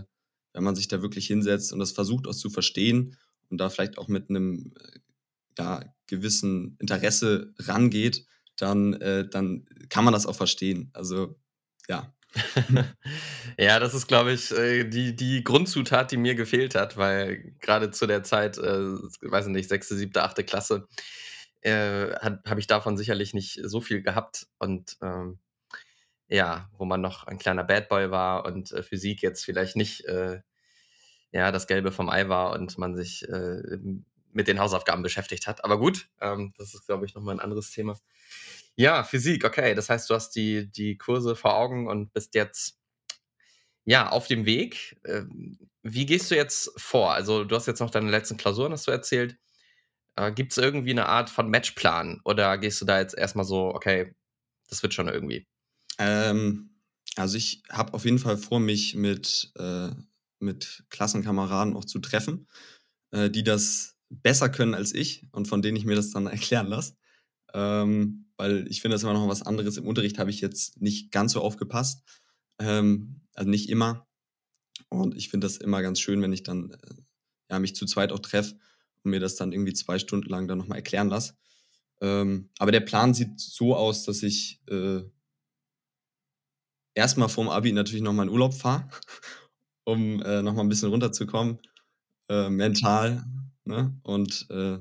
wenn 0.53 0.63
man 0.63 0.75
sich 0.75 0.87
da 0.87 1.01
wirklich 1.01 1.27
hinsetzt 1.27 1.73
und 1.73 1.79
das 1.79 1.91
versucht 1.91 2.27
auch 2.27 2.35
zu 2.35 2.49
verstehen 2.49 3.17
und 3.49 3.57
da 3.57 3.69
vielleicht 3.69 3.97
auch 3.97 4.07
mit 4.07 4.29
einem 4.29 4.73
äh, 4.79 4.99
ja, 5.57 5.83
gewissen 6.07 6.77
Interesse 6.79 7.53
rangeht, 7.57 8.25
dann, 8.57 8.93
äh, 8.93 9.27
dann 9.27 9.65
kann 9.89 10.05
man 10.05 10.13
das 10.13 10.27
auch 10.27 10.35
verstehen. 10.35 10.91
Also 10.93 11.39
ja. 11.89 12.13
ja, 13.57 13.79
das 13.79 13.93
ist, 13.93 14.07
glaube 14.07 14.31
ich, 14.31 14.51
äh, 14.51 14.85
die, 14.85 15.15
die 15.15 15.43
Grundzutat, 15.43 16.11
die 16.11 16.17
mir 16.17 16.35
gefehlt 16.35 16.75
hat, 16.75 16.95
weil 16.95 17.55
gerade 17.59 17.91
zu 17.91 18.07
der 18.07 18.23
Zeit, 18.23 18.57
äh, 18.57 18.93
weiß 19.21 19.47
ich 19.47 19.51
nicht, 19.51 19.67
sechste, 19.67 19.95
siebte, 19.95 20.23
achte 20.23 20.43
Klasse, 20.43 20.87
äh, 21.61 22.13
habe 22.15 22.59
ich 22.59 22.67
davon 22.67 22.97
sicherlich 22.97 23.33
nicht 23.33 23.59
so 23.63 23.81
viel 23.81 24.01
gehabt. 24.01 24.47
Und 24.57 24.97
ähm, 25.01 25.39
ja, 26.27 26.69
wo 26.77 26.85
man 26.85 27.01
noch 27.01 27.25
ein 27.25 27.37
kleiner 27.37 27.63
Bad 27.63 27.89
Boy 27.89 28.11
war 28.11 28.45
und 28.45 28.71
äh, 28.71 28.83
Physik 28.83 29.21
jetzt 29.21 29.43
vielleicht 29.43 29.75
nicht 29.75 30.05
äh, 30.05 30.41
ja, 31.31 31.51
das 31.51 31.67
Gelbe 31.67 31.91
vom 31.91 32.09
Ei 32.09 32.27
war 32.29 32.53
und 32.53 32.77
man 32.77 32.95
sich 32.95 33.27
äh, 33.27 33.61
mit 34.33 34.47
den 34.47 34.59
Hausaufgaben 34.59 35.03
beschäftigt 35.03 35.47
hat. 35.47 35.63
Aber 35.63 35.79
gut, 35.79 36.09
ähm, 36.19 36.53
das 36.57 36.73
ist, 36.73 36.85
glaube 36.85 37.05
ich, 37.05 37.15
nochmal 37.15 37.35
ein 37.35 37.39
anderes 37.39 37.71
Thema. 37.71 37.97
Ja, 38.75 39.03
Physik, 39.03 39.45
okay. 39.45 39.75
Das 39.75 39.89
heißt, 39.89 40.09
du 40.09 40.13
hast 40.13 40.31
die, 40.35 40.71
die 40.71 40.97
Kurse 40.97 41.35
vor 41.35 41.55
Augen 41.55 41.87
und 41.87 42.13
bist 42.13 42.35
jetzt 42.35 42.79
ja 43.85 44.09
auf 44.09 44.27
dem 44.27 44.45
Weg. 44.45 44.99
Ähm, 45.05 45.57
wie 45.83 46.05
gehst 46.05 46.31
du 46.31 46.35
jetzt 46.35 46.71
vor? 46.77 47.13
Also, 47.13 47.43
du 47.43 47.55
hast 47.55 47.67
jetzt 47.67 47.79
noch 47.79 47.89
deine 47.89 48.11
letzten 48.11 48.37
Klausuren, 48.37 48.71
hast 48.71 48.87
du 48.87 48.91
erzählt. 48.91 49.37
Äh, 50.15 50.31
Gibt 50.31 50.51
es 50.51 50.57
irgendwie 50.57 50.91
eine 50.91 51.07
Art 51.07 51.29
von 51.29 51.49
Matchplan 51.49 52.21
oder 52.23 52.57
gehst 52.57 52.81
du 52.81 52.85
da 52.85 52.99
jetzt 52.99 53.17
erstmal 53.17 53.45
so, 53.45 53.73
okay, 53.73 54.13
das 54.69 54.83
wird 54.83 54.93
schon 54.93 55.07
irgendwie? 55.07 55.47
Ähm, 55.97 56.81
also, 57.15 57.37
ich 57.37 57.63
habe 57.69 57.93
auf 57.93 58.05
jeden 58.05 58.19
Fall 58.19 58.37
vor, 58.37 58.59
mich 58.59 58.95
mit, 58.95 59.51
äh, 59.57 59.89
mit 60.39 60.85
Klassenkameraden 60.89 61.75
auch 61.75 61.85
zu 61.85 61.99
treffen, 61.99 62.47
äh, 63.11 63.29
die 63.29 63.43
das 63.43 63.97
besser 64.09 64.49
können 64.49 64.73
als 64.73 64.93
ich 64.93 65.27
und 65.31 65.47
von 65.47 65.61
denen 65.61 65.77
ich 65.77 65.85
mir 65.85 65.95
das 65.95 66.11
dann 66.11 66.27
erklären 66.27 66.67
lasse. 66.67 66.95
Ähm, 67.53 68.31
weil 68.37 68.65
ich 68.69 68.81
finde 68.81 68.95
das 68.95 69.03
immer 69.03 69.13
noch 69.13 69.27
was 69.27 69.43
anderes. 69.43 69.77
Im 69.77 69.87
Unterricht 69.87 70.17
habe 70.17 70.29
ich 70.29 70.41
jetzt 70.41 70.81
nicht 70.81 71.11
ganz 71.11 71.33
so 71.33 71.41
aufgepasst, 71.41 72.03
ähm, 72.59 73.21
also 73.33 73.49
nicht 73.49 73.69
immer. 73.69 74.07
Und 74.89 75.15
ich 75.15 75.29
finde 75.29 75.45
das 75.45 75.57
immer 75.57 75.81
ganz 75.81 75.99
schön, 75.99 76.21
wenn 76.21 76.33
ich 76.33 76.43
dann 76.43 76.71
äh, 76.71 76.95
ja, 77.51 77.59
mich 77.59 77.75
zu 77.75 77.85
zweit 77.85 78.11
auch 78.11 78.19
treffe 78.19 78.55
und 79.03 79.11
mir 79.11 79.19
das 79.19 79.35
dann 79.35 79.51
irgendwie 79.51 79.73
zwei 79.73 79.99
Stunden 79.99 80.29
lang 80.29 80.47
dann 80.47 80.57
nochmal 80.57 80.77
erklären 80.77 81.09
lasse. 81.09 81.33
Ähm, 82.01 82.49
aber 82.57 82.71
der 82.71 82.79
Plan 82.81 83.13
sieht 83.13 83.39
so 83.39 83.75
aus, 83.75 84.03
dass 84.03 84.23
ich 84.23 84.61
äh, 84.67 85.01
erstmal 86.95 87.29
vorm 87.29 87.49
Abi 87.49 87.71
natürlich 87.71 88.01
nochmal 88.01 88.27
in 88.27 88.31
Urlaub 88.31 88.53
fahre, 88.53 88.89
um 89.83 90.21
äh, 90.21 90.41
nochmal 90.41 90.65
ein 90.65 90.69
bisschen 90.69 90.89
runterzukommen, 90.89 91.59
äh, 92.29 92.49
mental. 92.49 93.23
Ne? 93.65 93.95
Und 94.03 94.47
äh, 94.49 94.79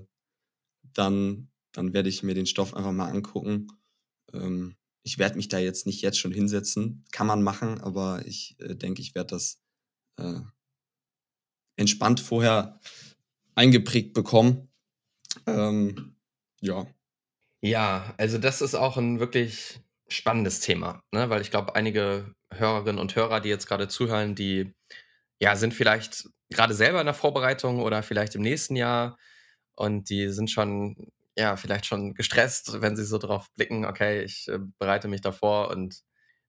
dann, 0.94 1.50
dann 1.72 1.92
werde 1.92 2.08
ich 2.08 2.22
mir 2.22 2.34
den 2.34 2.46
Stoff 2.46 2.74
einfach 2.74 2.92
mal 2.92 3.10
angucken. 3.10 3.68
Ähm, 4.32 4.76
ich 5.02 5.18
werde 5.18 5.36
mich 5.36 5.48
da 5.48 5.58
jetzt 5.58 5.86
nicht 5.86 6.02
jetzt 6.02 6.18
schon 6.18 6.32
hinsetzen. 6.32 7.04
Kann 7.12 7.26
man 7.26 7.42
machen, 7.42 7.80
aber 7.80 8.26
ich 8.26 8.56
äh, 8.60 8.74
denke, 8.74 9.02
ich 9.02 9.14
werde 9.14 9.34
das 9.34 9.60
äh, 10.16 10.40
entspannt 11.76 12.20
vorher 12.20 12.80
eingeprägt 13.54 14.14
bekommen. 14.14 14.69
Ähm, 15.47 16.16
ja. 16.61 16.87
Ja, 17.62 18.14
also 18.16 18.38
das 18.38 18.62
ist 18.62 18.75
auch 18.75 18.97
ein 18.97 19.21
wirklich 19.21 19.80
spannendes 20.09 20.61
Thema, 20.61 21.02
ne? 21.12 21.30
weil 21.30 21.42
ich 21.42 21.50
glaube, 21.50 21.75
einige 21.76 22.35
Hörerinnen 22.52 23.00
und 23.00 23.14
Hörer, 23.14 23.40
die 23.40 23.49
jetzt 23.49 23.66
gerade 23.66 23.88
zuhören, 23.88 24.35
die 24.35 24.73
ja, 25.40 25.57
sind 25.57 25.75
vielleicht 25.75 26.28
gerade 26.50 26.75
selber 26.75 27.00
in 27.00 27.07
der 27.07 27.14
Vorbereitung 27.14 27.80
oder 27.80 28.02
vielleicht 28.02 28.35
im 28.35 28.42
nächsten 28.42 28.76
Jahr 28.76 29.19
und 29.76 30.11
die 30.11 30.28
sind 30.28 30.50
schon, 30.50 31.12
ja, 31.37 31.57
vielleicht 31.57 31.87
schon 31.87 32.14
gestresst, 32.14 32.80
wenn 32.80 32.97
sie 32.97 33.04
so 33.04 33.19
drauf 33.19 33.49
blicken, 33.57 33.85
okay, 33.85 34.23
ich 34.23 34.49
äh, 34.49 34.59
bereite 34.78 35.09
mich 35.09 35.21
davor 35.21 35.71
und 35.71 36.02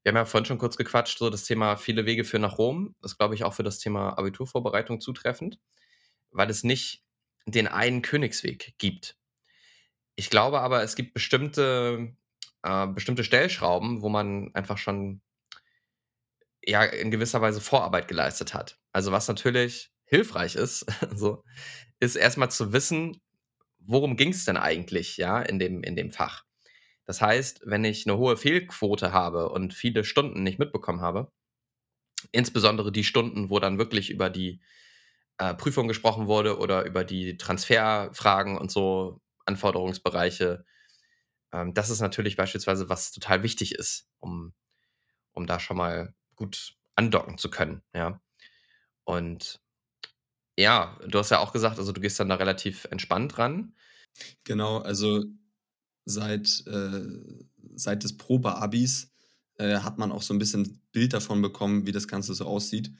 wir 0.03 0.09
haben 0.11 0.17
ja 0.17 0.25
vorhin 0.25 0.45
schon 0.45 0.57
kurz 0.57 0.77
gequatscht, 0.77 1.19
so 1.19 1.29
das 1.29 1.43
Thema 1.43 1.77
viele 1.77 2.05
Wege 2.05 2.23
führen 2.23 2.41
nach 2.41 2.57
Rom, 2.57 2.95
das 3.01 3.17
glaube 3.17 3.35
ich 3.35 3.43
auch 3.43 3.53
für 3.53 3.63
das 3.63 3.79
Thema 3.79 4.17
Abiturvorbereitung 4.17 4.99
zutreffend, 4.99 5.59
weil 6.31 6.49
es 6.49 6.63
nicht 6.63 7.03
den 7.45 7.67
einen 7.67 8.01
Königsweg 8.01 8.75
gibt. 8.77 9.17
Ich 10.15 10.29
glaube 10.29 10.61
aber, 10.61 10.83
es 10.83 10.95
gibt 10.95 11.13
bestimmte, 11.13 12.15
äh, 12.63 12.87
bestimmte 12.87 13.23
Stellschrauben, 13.23 14.01
wo 14.01 14.09
man 14.09 14.53
einfach 14.53 14.77
schon 14.77 15.21
ja 16.63 16.83
in 16.83 17.11
gewisser 17.11 17.41
Weise 17.41 17.61
Vorarbeit 17.61 18.07
geleistet 18.07 18.53
hat. 18.53 18.77
Also 18.91 19.11
was 19.11 19.27
natürlich 19.27 19.91
hilfreich 20.05 20.55
ist, 20.55 20.85
so, 21.15 21.43
ist 21.99 22.15
erstmal 22.15 22.51
zu 22.51 22.73
wissen, 22.73 23.21
worum 23.79 24.15
ging 24.15 24.29
es 24.29 24.45
denn 24.45 24.57
eigentlich, 24.57 25.17
ja, 25.17 25.41
in 25.41 25.59
dem, 25.59 25.83
in 25.83 25.95
dem 25.95 26.11
Fach. 26.11 26.45
Das 27.05 27.21
heißt, 27.21 27.61
wenn 27.65 27.83
ich 27.83 28.05
eine 28.05 28.17
hohe 28.17 28.37
Fehlquote 28.37 29.11
habe 29.11 29.49
und 29.49 29.73
viele 29.73 30.03
Stunden 30.03 30.43
nicht 30.43 30.59
mitbekommen 30.59 31.01
habe, 31.01 31.31
insbesondere 32.31 32.91
die 32.91 33.03
Stunden, 33.03 33.49
wo 33.49 33.59
dann 33.59 33.77
wirklich 33.77 34.11
über 34.11 34.29
die 34.29 34.61
äh, 35.37 35.53
Prüfung 35.53 35.87
gesprochen 35.87 36.27
wurde 36.27 36.57
oder 36.59 36.85
über 36.85 37.03
die 37.03 37.37
Transferfragen 37.37 38.57
und 38.57 38.71
so 38.71 39.21
Anforderungsbereiche, 39.45 40.65
ähm, 41.53 41.73
das 41.73 41.89
ist 41.89 42.01
natürlich 42.01 42.35
beispielsweise, 42.35 42.89
was 42.89 43.11
total 43.11 43.43
wichtig 43.43 43.75
ist, 43.75 44.07
um, 44.19 44.53
um 45.33 45.47
da 45.47 45.59
schon 45.59 45.77
mal 45.77 46.13
gut 46.35 46.75
andocken 46.95 47.37
zu 47.37 47.49
können, 47.49 47.81
ja. 47.93 48.21
Und 49.03 49.61
ja, 50.57 50.97
du 51.07 51.19
hast 51.19 51.31
ja 51.31 51.39
auch 51.39 51.53
gesagt, 51.53 51.79
also 51.79 51.91
du 51.91 52.01
gehst 52.01 52.19
dann 52.19 52.29
da 52.29 52.35
relativ 52.35 52.85
entspannt 52.91 53.37
ran. 53.37 53.73
Genau, 54.43 54.79
also 54.79 55.23
seit, 56.05 56.63
äh, 56.67 57.01
seit 57.75 58.03
des 58.03 58.17
Probeabis 58.17 59.11
äh, 59.57 59.77
hat 59.79 59.97
man 59.97 60.11
auch 60.11 60.21
so 60.21 60.33
ein 60.33 60.39
bisschen 60.39 60.81
Bild 60.91 61.13
davon 61.13 61.41
bekommen, 61.41 61.87
wie 61.87 61.91
das 61.91 62.07
Ganze 62.07 62.33
so 62.33 62.45
aussieht. 62.45 62.91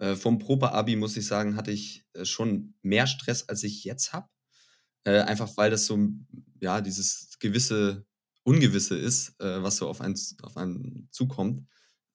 Äh, 0.00 0.16
vom 0.16 0.38
Probeabi 0.38 0.96
muss 0.96 1.16
ich 1.16 1.26
sagen, 1.26 1.56
hatte 1.56 1.70
ich 1.70 2.06
äh, 2.14 2.24
schon 2.24 2.74
mehr 2.82 3.06
Stress, 3.06 3.48
als 3.48 3.62
ich 3.62 3.84
jetzt 3.84 4.14
habe. 4.14 4.28
Äh, 5.04 5.20
einfach 5.20 5.56
weil 5.58 5.70
das 5.70 5.84
so, 5.86 5.98
ja, 6.60 6.80
dieses 6.80 7.38
gewisse 7.38 8.06
Ungewisse 8.42 8.96
ist, 8.96 9.38
äh, 9.40 9.62
was 9.62 9.76
so 9.76 9.88
auf 9.88 10.00
einen, 10.00 10.18
auf 10.42 10.56
einen 10.56 11.08
zukommt. 11.10 11.66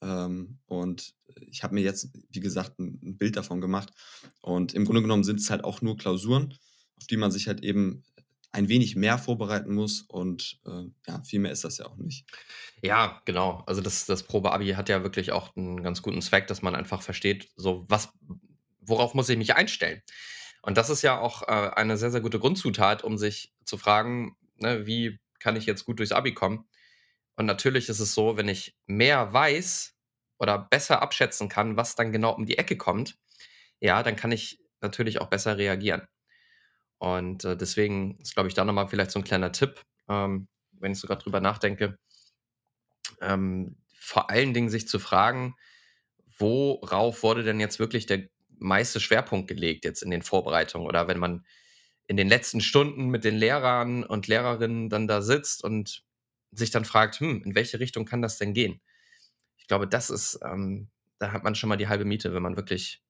Ähm, 0.01 0.58
und 0.65 1.13
ich 1.48 1.62
habe 1.63 1.75
mir 1.75 1.82
jetzt, 1.82 2.10
wie 2.32 2.39
gesagt, 2.39 2.80
ein, 2.80 3.00
ein, 3.04 3.18
Bild 3.18 3.38
davon 3.38 3.62
gemacht. 3.62 3.92
Und 4.42 4.74
im 4.74 4.86
Grunde 4.86 5.04
genommen 5.04 5.24
sind 5.24 5.39
es 5.39 5.51
halt 5.51 5.63
auch 5.63 5.82
nur 5.82 5.96
Klausuren, 5.96 6.58
auf 6.96 7.06
die 7.06 7.18
man 7.18 7.32
sich 7.32 7.48
halt 7.48 7.63
eben 7.63 8.04
ein 8.56 8.70
wenig 8.70 8.96
mehr 8.96 9.18
vorbereiten 9.18 9.74
muss. 9.74 10.02
Und 10.02 10.60
äh, 10.66 10.86
ja, 11.08 11.22
viel 11.24 11.40
mehr 11.40 11.52
ist 11.52 11.64
das 11.64 11.78
ja 11.78 11.86
auch 11.86 11.98
nicht. 11.98 12.26
Ja, 12.82 13.22
genau. 13.26 13.64
Also 13.68 13.82
das, 13.82 14.06
das 14.06 14.24
Probeabi 14.24 14.70
hat 14.72 14.90
ja 14.90 15.04
wirklich 15.04 15.32
auch 15.32 15.56
einen 15.56 15.84
ganz 15.84 16.02
guten 16.02 16.22
Zweck, 16.22 16.48
dass 16.48 16.62
man 16.62 16.76
einfach 16.76 17.02
versteht, 17.02 17.50
so 17.58 17.86
was, 17.90 18.10
worauf 18.80 19.14
muss 19.14 19.30
ich 19.30 19.38
mich 19.38 19.56
einstellen. 19.56 20.02
Und 20.62 20.78
das 20.78 20.90
ist 20.90 21.02
ja 21.02 21.20
auch 21.20 21.44
äh, 21.44 21.72
eine 21.76 21.98
sehr, 21.98 22.12
sehr 22.12 22.22
gute 22.22 22.40
Grundzutat, 22.40 23.04
um 23.04 23.18
sich 23.18 23.54
zu 23.66 23.78
fragen, 23.78 24.36
ne, 24.56 24.88
wie 24.88 25.20
kann 25.40 25.56
ich 25.56 25.66
jetzt 25.66 25.86
gut 25.86 26.00
durchs 26.00 26.14
Abi 26.14 26.34
kommen? 26.34 26.68
Und 27.36 27.46
natürlich 27.46 27.90
ist 27.90 28.00
es 28.00 28.14
so, 28.14 28.38
wenn 28.38 28.48
ich 28.48 28.76
mehr 28.86 29.34
weiß 29.34 29.94
oder 30.40 30.58
besser 30.58 31.02
abschätzen 31.02 31.50
kann, 31.50 31.76
was 31.76 31.96
dann 31.96 32.14
genau 32.14 32.34
um 32.34 32.46
die 32.46 32.58
Ecke 32.58 32.78
kommt, 32.78 33.18
ja, 33.82 34.02
dann 34.02 34.16
kann 34.16 34.32
ich 34.32 34.60
natürlich 34.82 35.20
auch 35.20 35.28
besser 35.28 35.58
reagieren. 35.58 36.08
Und 36.98 37.44
äh, 37.46 37.58
deswegen 37.58 38.18
ist, 38.20 38.34
glaube 38.34 38.50
ich, 38.50 38.56
da 38.56 38.66
nochmal 38.66 38.88
vielleicht 38.88 39.12
so 39.12 39.20
ein 39.20 39.24
kleiner 39.24 39.52
Tipp, 39.52 39.82
ähm, 40.08 40.48
wenn 40.72 40.92
ich 40.92 41.00
sogar 41.00 41.18
drüber 41.18 41.42
nachdenke, 41.42 41.98
ähm, 43.22 43.78
vor 43.98 44.30
allen 44.30 44.54
Dingen 44.54 44.70
sich 44.70 44.88
zu 44.88 45.00
fragen, 45.00 45.56
worauf 46.38 47.24
wurde 47.24 47.44
denn 47.44 47.60
jetzt 47.60 47.80
wirklich 47.80 48.06
der 48.06 48.28
meiste 48.58 49.00
Schwerpunkt 49.00 49.48
gelegt 49.48 49.86
jetzt 49.86 50.04
in 50.04 50.12
den 50.12 50.22
Vorbereitungen 50.22 50.88
oder 50.88 51.08
wenn 51.08 51.20
man 51.20 51.46
in 52.08 52.18
den 52.18 52.28
letzten 52.28 52.62
Stunden 52.62 53.08
mit 53.08 53.24
den 53.24 53.36
Lehrern 53.36 54.04
und 54.04 54.28
Lehrerinnen 54.28 54.90
dann 54.90 55.08
da 55.08 55.22
sitzt 55.22 55.64
und 55.64 56.04
sich 56.52 56.70
dann 56.70 56.86
fragt, 56.86 57.20
hm, 57.20 57.42
in 57.44 57.56
welche 57.56 57.80
Richtung 57.80 58.06
kann 58.06 58.22
das 58.22 58.38
denn 58.38 58.54
gehen? 58.54 58.80
Ich 59.58 59.68
glaube, 59.68 59.88
das 59.88 60.10
ist, 60.10 60.40
ähm, 60.44 60.90
da 61.20 61.32
hat 61.32 61.44
man 61.44 61.56
schon 61.56 61.70
mal 61.70 61.78
die 61.78 61.88
halbe 61.88 62.06
Miete, 62.06 62.34
wenn 62.34 62.44
man 62.44 62.58
wirklich 62.58 63.02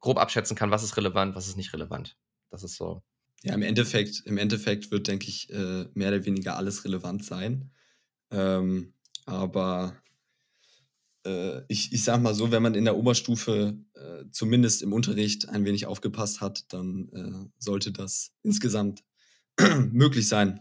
grob 0.00 0.18
abschätzen 0.18 0.56
kann, 0.56 0.70
was 0.70 0.82
ist 0.82 0.96
relevant, 0.96 1.36
was 1.36 1.48
ist 1.48 1.56
nicht 1.56 1.72
relevant. 1.72 2.16
Das 2.54 2.62
ist 2.62 2.76
so. 2.76 3.02
Ja, 3.42 3.52
im 3.52 3.62
Endeffekt, 3.62 4.22
im 4.26 4.38
Endeffekt 4.38 4.92
wird, 4.92 5.08
denke 5.08 5.26
ich, 5.26 5.50
äh, 5.50 5.86
mehr 5.94 6.08
oder 6.10 6.24
weniger 6.24 6.56
alles 6.56 6.84
relevant 6.84 7.24
sein. 7.24 7.72
Ähm, 8.30 8.94
aber 9.26 10.00
äh, 11.26 11.62
ich, 11.66 11.92
ich 11.92 12.04
sag 12.04 12.22
mal 12.22 12.32
so, 12.32 12.52
wenn 12.52 12.62
man 12.62 12.76
in 12.76 12.84
der 12.84 12.96
Oberstufe 12.96 13.76
äh, 13.94 14.24
zumindest 14.30 14.82
im 14.82 14.92
Unterricht 14.92 15.48
ein 15.48 15.64
wenig 15.64 15.86
aufgepasst 15.86 16.40
hat, 16.40 16.72
dann 16.72 17.08
äh, 17.08 17.50
sollte 17.58 17.90
das 17.90 18.30
insgesamt 18.44 19.02
möglich 19.90 20.28
sein, 20.28 20.60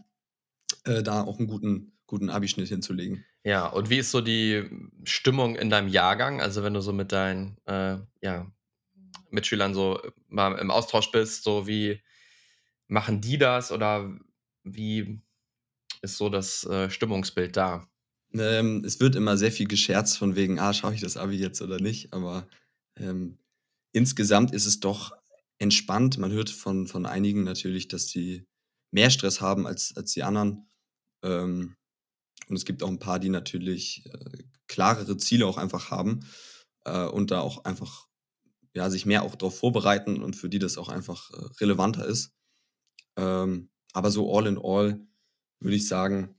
äh, 0.85 1.03
da 1.03 1.21
auch 1.21 1.38
einen 1.38 1.47
guten, 1.47 1.95
guten 2.07 2.31
Abischnitt 2.31 2.69
hinzulegen. 2.69 3.23
Ja, 3.43 3.67
und 3.67 3.91
wie 3.91 4.00
ist 4.00 4.09
so 4.09 4.19
die 4.19 4.67
Stimmung 5.03 5.57
in 5.57 5.69
deinem 5.69 5.89
Jahrgang? 5.89 6.41
Also 6.41 6.63
wenn 6.63 6.73
du 6.73 6.81
so 6.81 6.91
mit 6.91 7.12
deinen 7.12 7.55
äh, 7.65 7.97
ja, 8.19 8.51
Mitschülern 9.34 9.74
so 9.74 10.00
mal 10.28 10.58
im 10.60 10.72
Austausch 10.72 11.12
bist, 11.12 11.44
so 11.44 11.68
wie 11.68 12.02
machen 12.88 13.22
die 13.22 13.38
das 13.38 13.72
oder 13.72 14.18
wie 14.63 15.22
ist 16.02 16.18
so 16.18 16.30
das 16.30 16.66
äh, 16.66 16.90
Stimmungsbild 16.90 17.58
da? 17.58 17.88
Ähm, 18.34 18.84
es 18.86 19.00
wird 19.00 19.16
immer 19.16 19.38
sehr 19.38 19.52
viel 19.52 19.68
gescherzt 19.68 20.18
von 20.18 20.36
wegen, 20.36 20.60
ah, 20.60 20.74
schaue 20.74 20.94
ich 20.94 21.02
das 21.02 21.18
Abi 21.18 21.38
jetzt 21.38 21.62
oder 21.62 21.80
nicht, 21.80 22.13
aber 22.13 22.48
ähm, 22.98 23.38
insgesamt 23.92 24.54
ist 24.54 24.66
es 24.66 24.80
doch 24.80 25.16
entspannt. 25.60 26.18
Man 26.18 26.32
hört 26.32 26.50
von, 26.50 26.88
von 26.88 27.06
einigen 27.06 27.44
natürlich, 27.44 27.88
dass 27.88 28.08
sie 28.08 28.46
mehr 28.92 29.10
Stress 29.10 29.42
haben 29.42 29.68
als, 29.68 29.96
als 29.96 30.13
die 30.13 30.24
anderen. 30.24 30.68
Ähm, 31.24 31.75
und 32.48 32.56
es 32.56 32.66
gibt 32.66 32.84
auch 32.84 32.90
ein 32.90 33.00
paar, 33.00 33.20
die 33.20 33.30
natürlich 33.30 34.06
äh, 34.06 34.44
klarere 34.68 35.18
Ziele 35.18 35.46
auch 35.46 35.58
einfach 35.58 35.92
haben 35.92 36.25
äh, 36.86 37.06
und 37.06 37.32
da 37.32 37.42
auch 37.42 37.66
einfach 37.66 38.08
ja, 38.74 38.89
sich 38.89 39.06
mehr 39.06 39.24
auch 39.24 39.36
darauf 39.36 39.58
vorbereiten 39.58 40.22
und 40.22 40.36
für 40.36 40.50
die 40.50 40.60
das 40.60 40.77
auch 40.77 40.89
einfach 40.89 41.32
äh, 41.32 41.46
relevanter 41.62 42.06
ist. 42.06 42.34
Ähm, 43.18 43.70
aber 43.94 44.12
so 44.12 44.36
all 44.36 44.48
in 44.48 44.58
all 44.58 45.00
würde 45.60 45.75
ich 45.75 45.88
sagen, 45.88 46.36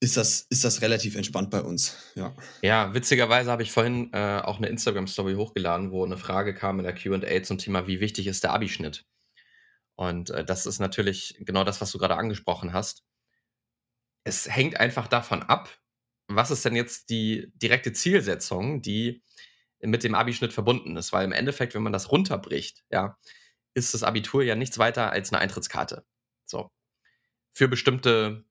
ist 0.00 0.16
das, 0.16 0.46
ist 0.50 0.64
das 0.64 0.82
relativ 0.82 1.16
entspannt 1.16 1.50
bei 1.50 1.62
uns. 1.62 1.96
Ja, 2.14 2.34
ja 2.62 2.94
witzigerweise 2.94 3.50
habe 3.50 3.62
ich 3.62 3.72
vorhin 3.72 4.12
äh, 4.12 4.40
auch 4.42 4.58
eine 4.58 4.68
Instagram-Story 4.68 5.34
hochgeladen, 5.34 5.90
wo 5.90 6.04
eine 6.04 6.18
Frage 6.18 6.54
kam 6.54 6.78
in 6.78 6.84
der 6.84 6.94
QA 6.94 7.42
zum 7.42 7.58
Thema, 7.58 7.86
wie 7.86 8.00
wichtig 8.00 8.26
ist 8.26 8.44
der 8.44 8.52
Abischnitt? 8.52 9.06
Und 9.96 10.30
äh, 10.30 10.44
das 10.44 10.66
ist 10.66 10.78
natürlich 10.78 11.36
genau 11.40 11.64
das, 11.64 11.80
was 11.80 11.90
du 11.90 11.98
gerade 11.98 12.16
angesprochen 12.16 12.72
hast. 12.72 13.04
Es 14.24 14.48
hängt 14.48 14.80
einfach 14.80 15.06
davon 15.06 15.42
ab, 15.42 15.70
was 16.28 16.50
ist 16.50 16.64
denn 16.64 16.76
jetzt 16.76 17.10
die 17.10 17.52
direkte 17.54 17.92
Zielsetzung, 17.92 18.82
die 18.82 19.22
mit 19.84 20.04
dem 20.04 20.14
Abischnitt 20.14 20.52
verbunden 20.52 20.96
ist. 20.96 21.12
Weil 21.12 21.24
im 21.24 21.32
Endeffekt, 21.32 21.74
wenn 21.74 21.82
man 21.82 21.92
das 21.92 22.10
runterbricht, 22.10 22.84
ja, 22.90 23.16
ist 23.74 23.94
das 23.94 24.02
Abitur 24.02 24.42
ja 24.42 24.54
nichts 24.54 24.78
weiter 24.78 25.10
als 25.10 25.32
eine 25.32 25.40
Eintrittskarte. 25.40 26.04
So. 26.46 26.70
Für 27.52 27.68
bestimmte, 27.68 28.44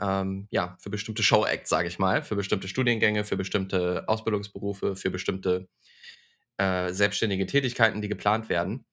ähm, 0.00 0.48
ja, 0.50 0.76
für 0.80 0.90
bestimmte 0.90 1.22
Show-Acts, 1.22 1.70
sage 1.70 1.88
ich 1.88 1.98
mal, 1.98 2.22
für 2.22 2.36
bestimmte 2.36 2.68
Studiengänge, 2.68 3.24
für 3.24 3.36
bestimmte 3.36 4.04
Ausbildungsberufe, 4.08 4.96
für 4.96 5.10
bestimmte 5.10 5.68
äh, 6.58 6.92
selbstständige 6.92 7.46
Tätigkeiten, 7.46 8.02
die 8.02 8.08
geplant 8.08 8.48
werden. 8.48 8.86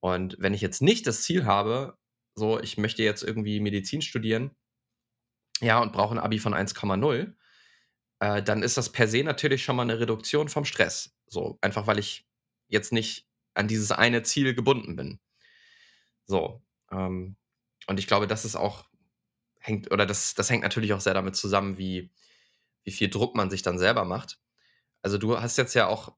Und 0.00 0.36
wenn 0.38 0.54
ich 0.54 0.60
jetzt 0.60 0.82
nicht 0.82 1.06
das 1.06 1.22
Ziel 1.22 1.44
habe, 1.44 1.96
so, 2.34 2.60
ich 2.60 2.78
möchte 2.78 3.02
jetzt 3.02 3.22
irgendwie 3.22 3.60
Medizin 3.60 4.02
studieren, 4.02 4.56
ja, 5.60 5.80
und 5.80 5.92
brauche 5.92 6.14
ein 6.14 6.18
Abi 6.18 6.38
von 6.38 6.54
1,0, 6.54 7.34
äh, 8.22 8.40
dann 8.40 8.62
ist 8.62 8.76
das 8.76 8.92
per 8.92 9.08
se 9.08 9.24
natürlich 9.24 9.64
schon 9.64 9.74
mal 9.74 9.82
eine 9.82 9.98
Reduktion 9.98 10.48
vom 10.48 10.64
Stress. 10.64 11.12
So, 11.26 11.58
einfach 11.60 11.88
weil 11.88 11.98
ich 11.98 12.24
jetzt 12.68 12.92
nicht 12.92 13.26
an 13.54 13.66
dieses 13.66 13.90
eine 13.90 14.22
Ziel 14.22 14.54
gebunden 14.54 14.94
bin. 14.94 15.18
So, 16.26 16.62
ähm, 16.92 17.36
und 17.88 17.98
ich 17.98 18.06
glaube, 18.06 18.28
das 18.28 18.44
ist 18.44 18.54
auch, 18.54 18.88
hängt, 19.58 19.90
oder 19.90 20.06
das, 20.06 20.34
das 20.34 20.50
hängt 20.50 20.62
natürlich 20.62 20.92
auch 20.92 21.00
sehr 21.00 21.14
damit 21.14 21.34
zusammen, 21.34 21.78
wie, 21.78 22.12
wie 22.84 22.92
viel 22.92 23.10
Druck 23.10 23.34
man 23.34 23.50
sich 23.50 23.62
dann 23.62 23.80
selber 23.80 24.04
macht. 24.04 24.38
Also 25.02 25.18
du 25.18 25.40
hast 25.40 25.58
jetzt 25.58 25.74
ja 25.74 25.88
auch 25.88 26.14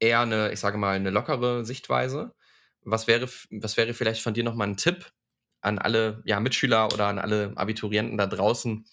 eher 0.00 0.20
eine, 0.20 0.50
ich 0.50 0.60
sage 0.60 0.78
mal, 0.78 0.96
eine 0.96 1.10
lockere 1.10 1.66
Sichtweise. 1.66 2.34
Was 2.80 3.06
wäre, 3.06 3.28
was 3.50 3.76
wäre 3.76 3.92
vielleicht 3.92 4.22
von 4.22 4.32
dir 4.32 4.44
nochmal 4.44 4.68
ein 4.68 4.78
Tipp 4.78 5.12
an 5.60 5.78
alle 5.78 6.22
ja, 6.24 6.40
Mitschüler 6.40 6.90
oder 6.90 7.08
an 7.08 7.18
alle 7.18 7.52
Abiturienten 7.54 8.16
da 8.16 8.26
draußen, 8.26 8.86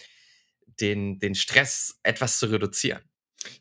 den, 0.80 1.20
den 1.20 1.36
Stress 1.36 2.00
etwas 2.04 2.40
zu 2.40 2.48
reduzieren? 2.48 3.02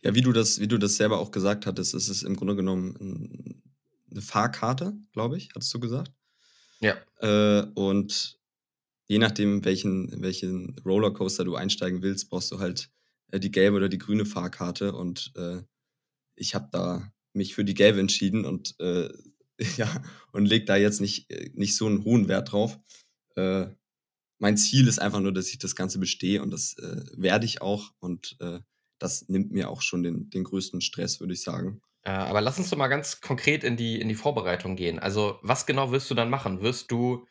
Ja, 0.02 0.14
wie 0.14 0.20
du 0.20 0.32
das, 0.32 0.60
wie 0.60 0.68
du 0.68 0.78
das 0.78 0.96
selber 0.96 1.18
auch 1.18 1.30
gesagt 1.30 1.66
hattest, 1.66 1.94
ist 1.94 2.08
es 2.08 2.22
im 2.22 2.36
Grunde 2.36 2.56
genommen 2.56 3.62
eine 4.10 4.22
Fahrkarte, 4.22 4.94
glaube 5.12 5.36
ich, 5.36 5.50
hattest 5.54 5.72
du 5.74 5.80
gesagt. 5.80 6.12
Ja. 6.80 6.96
Äh, 7.20 7.66
und 7.74 8.38
je 9.06 9.18
nachdem, 9.18 9.64
welchen, 9.64 10.22
welchen 10.22 10.76
Rollercoaster 10.84 11.44
du 11.44 11.54
einsteigen 11.54 12.02
willst, 12.02 12.30
brauchst 12.30 12.50
du 12.52 12.58
halt 12.58 12.90
äh, 13.30 13.40
die 13.40 13.50
gelbe 13.50 13.76
oder 13.76 13.88
die 13.88 13.98
grüne 13.98 14.24
Fahrkarte. 14.24 14.92
Und 14.94 15.32
äh, 15.36 15.62
ich 16.34 16.54
habe 16.54 16.68
da 16.72 17.12
mich 17.32 17.54
für 17.54 17.64
die 17.64 17.74
gelbe 17.74 18.00
entschieden 18.00 18.44
und 18.44 18.78
äh, 18.80 19.08
ja, 19.76 20.02
und 20.32 20.46
leg 20.46 20.66
da 20.66 20.76
jetzt 20.76 21.00
nicht, 21.00 21.30
äh, 21.30 21.50
nicht 21.54 21.76
so 21.76 21.86
einen 21.86 22.04
hohen 22.04 22.28
Wert 22.28 22.52
drauf. 22.52 22.78
Äh, 23.36 23.66
mein 24.42 24.56
Ziel 24.56 24.88
ist 24.88 24.98
einfach 24.98 25.20
nur, 25.20 25.32
dass 25.32 25.50
ich 25.50 25.58
das 25.58 25.76
Ganze 25.76 26.00
bestehe 26.00 26.42
und 26.42 26.50
das 26.50 26.76
äh, 26.76 27.04
werde 27.16 27.46
ich 27.46 27.62
auch. 27.62 27.92
Und 28.00 28.36
äh, 28.40 28.58
das 28.98 29.28
nimmt 29.28 29.52
mir 29.52 29.70
auch 29.70 29.82
schon 29.82 30.02
den, 30.02 30.30
den 30.30 30.42
größten 30.42 30.80
Stress, 30.80 31.20
würde 31.20 31.32
ich 31.32 31.42
sagen. 31.42 31.80
Äh, 32.02 32.10
aber 32.10 32.40
lass 32.40 32.58
uns 32.58 32.68
doch 32.68 32.76
mal 32.76 32.88
ganz 32.88 33.20
konkret 33.20 33.62
in 33.62 33.76
die, 33.76 34.00
in 34.00 34.08
die 34.08 34.16
Vorbereitung 34.16 34.74
gehen. 34.74 34.98
Also, 34.98 35.38
was 35.42 35.64
genau 35.64 35.92
wirst 35.92 36.10
du 36.10 36.16
dann 36.16 36.28
machen? 36.28 36.60
Wirst 36.60 36.90
du 36.90 37.28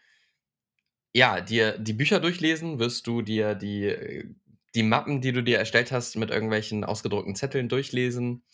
ja, 1.13 1.41
dir 1.41 1.77
die 1.77 1.91
Bücher 1.91 2.21
durchlesen? 2.21 2.79
Wirst 2.79 3.05
du 3.07 3.21
dir 3.21 3.55
die, 3.55 4.33
die 4.73 4.83
Mappen, 4.83 5.19
die 5.19 5.33
du 5.33 5.43
dir 5.43 5.57
erstellt 5.57 5.91
hast, 5.91 6.15
mit 6.15 6.29
irgendwelchen 6.29 6.85
ausgedruckten 6.85 7.35
Zetteln 7.35 7.67
durchlesen? 7.67 8.45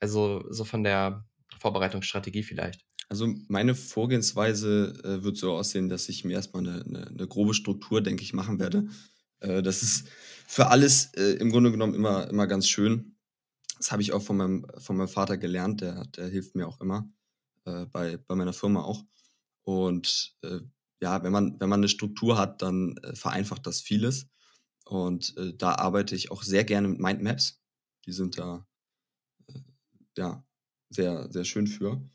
Also, 0.00 0.44
so 0.50 0.64
von 0.64 0.82
der 0.82 1.24
Vorbereitungsstrategie 1.60 2.42
vielleicht. 2.42 2.84
Also 3.08 3.32
meine 3.48 3.74
Vorgehensweise 3.74 4.92
äh, 5.04 5.22
wird 5.22 5.36
so 5.36 5.52
aussehen, 5.52 5.88
dass 5.88 6.08
ich 6.08 6.24
mir 6.24 6.34
erstmal 6.34 6.66
eine, 6.66 6.84
eine, 6.84 7.06
eine 7.06 7.28
grobe 7.28 7.54
Struktur, 7.54 8.00
denke 8.00 8.22
ich, 8.22 8.32
machen 8.32 8.58
werde. 8.58 8.88
Äh, 9.40 9.62
das 9.62 9.82
ist 9.82 10.08
für 10.46 10.68
alles 10.68 11.12
äh, 11.14 11.34
im 11.34 11.50
Grunde 11.50 11.70
genommen 11.70 11.94
immer, 11.94 12.28
immer 12.28 12.46
ganz 12.46 12.68
schön. 12.68 13.16
Das 13.78 13.92
habe 13.92 14.02
ich 14.02 14.12
auch 14.12 14.22
von 14.22 14.36
meinem, 14.36 14.66
von 14.78 14.96
meinem 14.96 15.08
Vater 15.08 15.36
gelernt, 15.36 15.82
der, 15.82 16.04
der 16.06 16.28
hilft 16.28 16.54
mir 16.54 16.66
auch 16.66 16.80
immer, 16.80 17.08
äh, 17.64 17.86
bei, 17.86 18.16
bei 18.16 18.34
meiner 18.34 18.52
Firma 18.52 18.82
auch. 18.82 19.04
Und 19.62 20.36
äh, 20.42 20.60
ja, 21.00 21.22
wenn 21.22 21.32
man, 21.32 21.60
wenn 21.60 21.68
man 21.68 21.80
eine 21.80 21.88
Struktur 21.88 22.38
hat, 22.38 22.62
dann 22.62 22.96
äh, 22.98 23.14
vereinfacht 23.14 23.66
das 23.66 23.80
vieles. 23.80 24.28
Und 24.88 25.34
da 25.58 25.74
arbeite 25.74 26.14
ich 26.14 26.30
auch 26.30 26.44
sehr 26.44 26.62
gerne 26.62 26.86
mit 26.86 27.00
Mindmaps. 27.00 27.60
Die 28.04 28.12
sind 28.12 28.38
da 28.38 28.64
ja 30.16 30.46
sehr, 30.90 31.28
sehr 31.32 31.42
schön 31.42 31.66
für. 31.66 32.08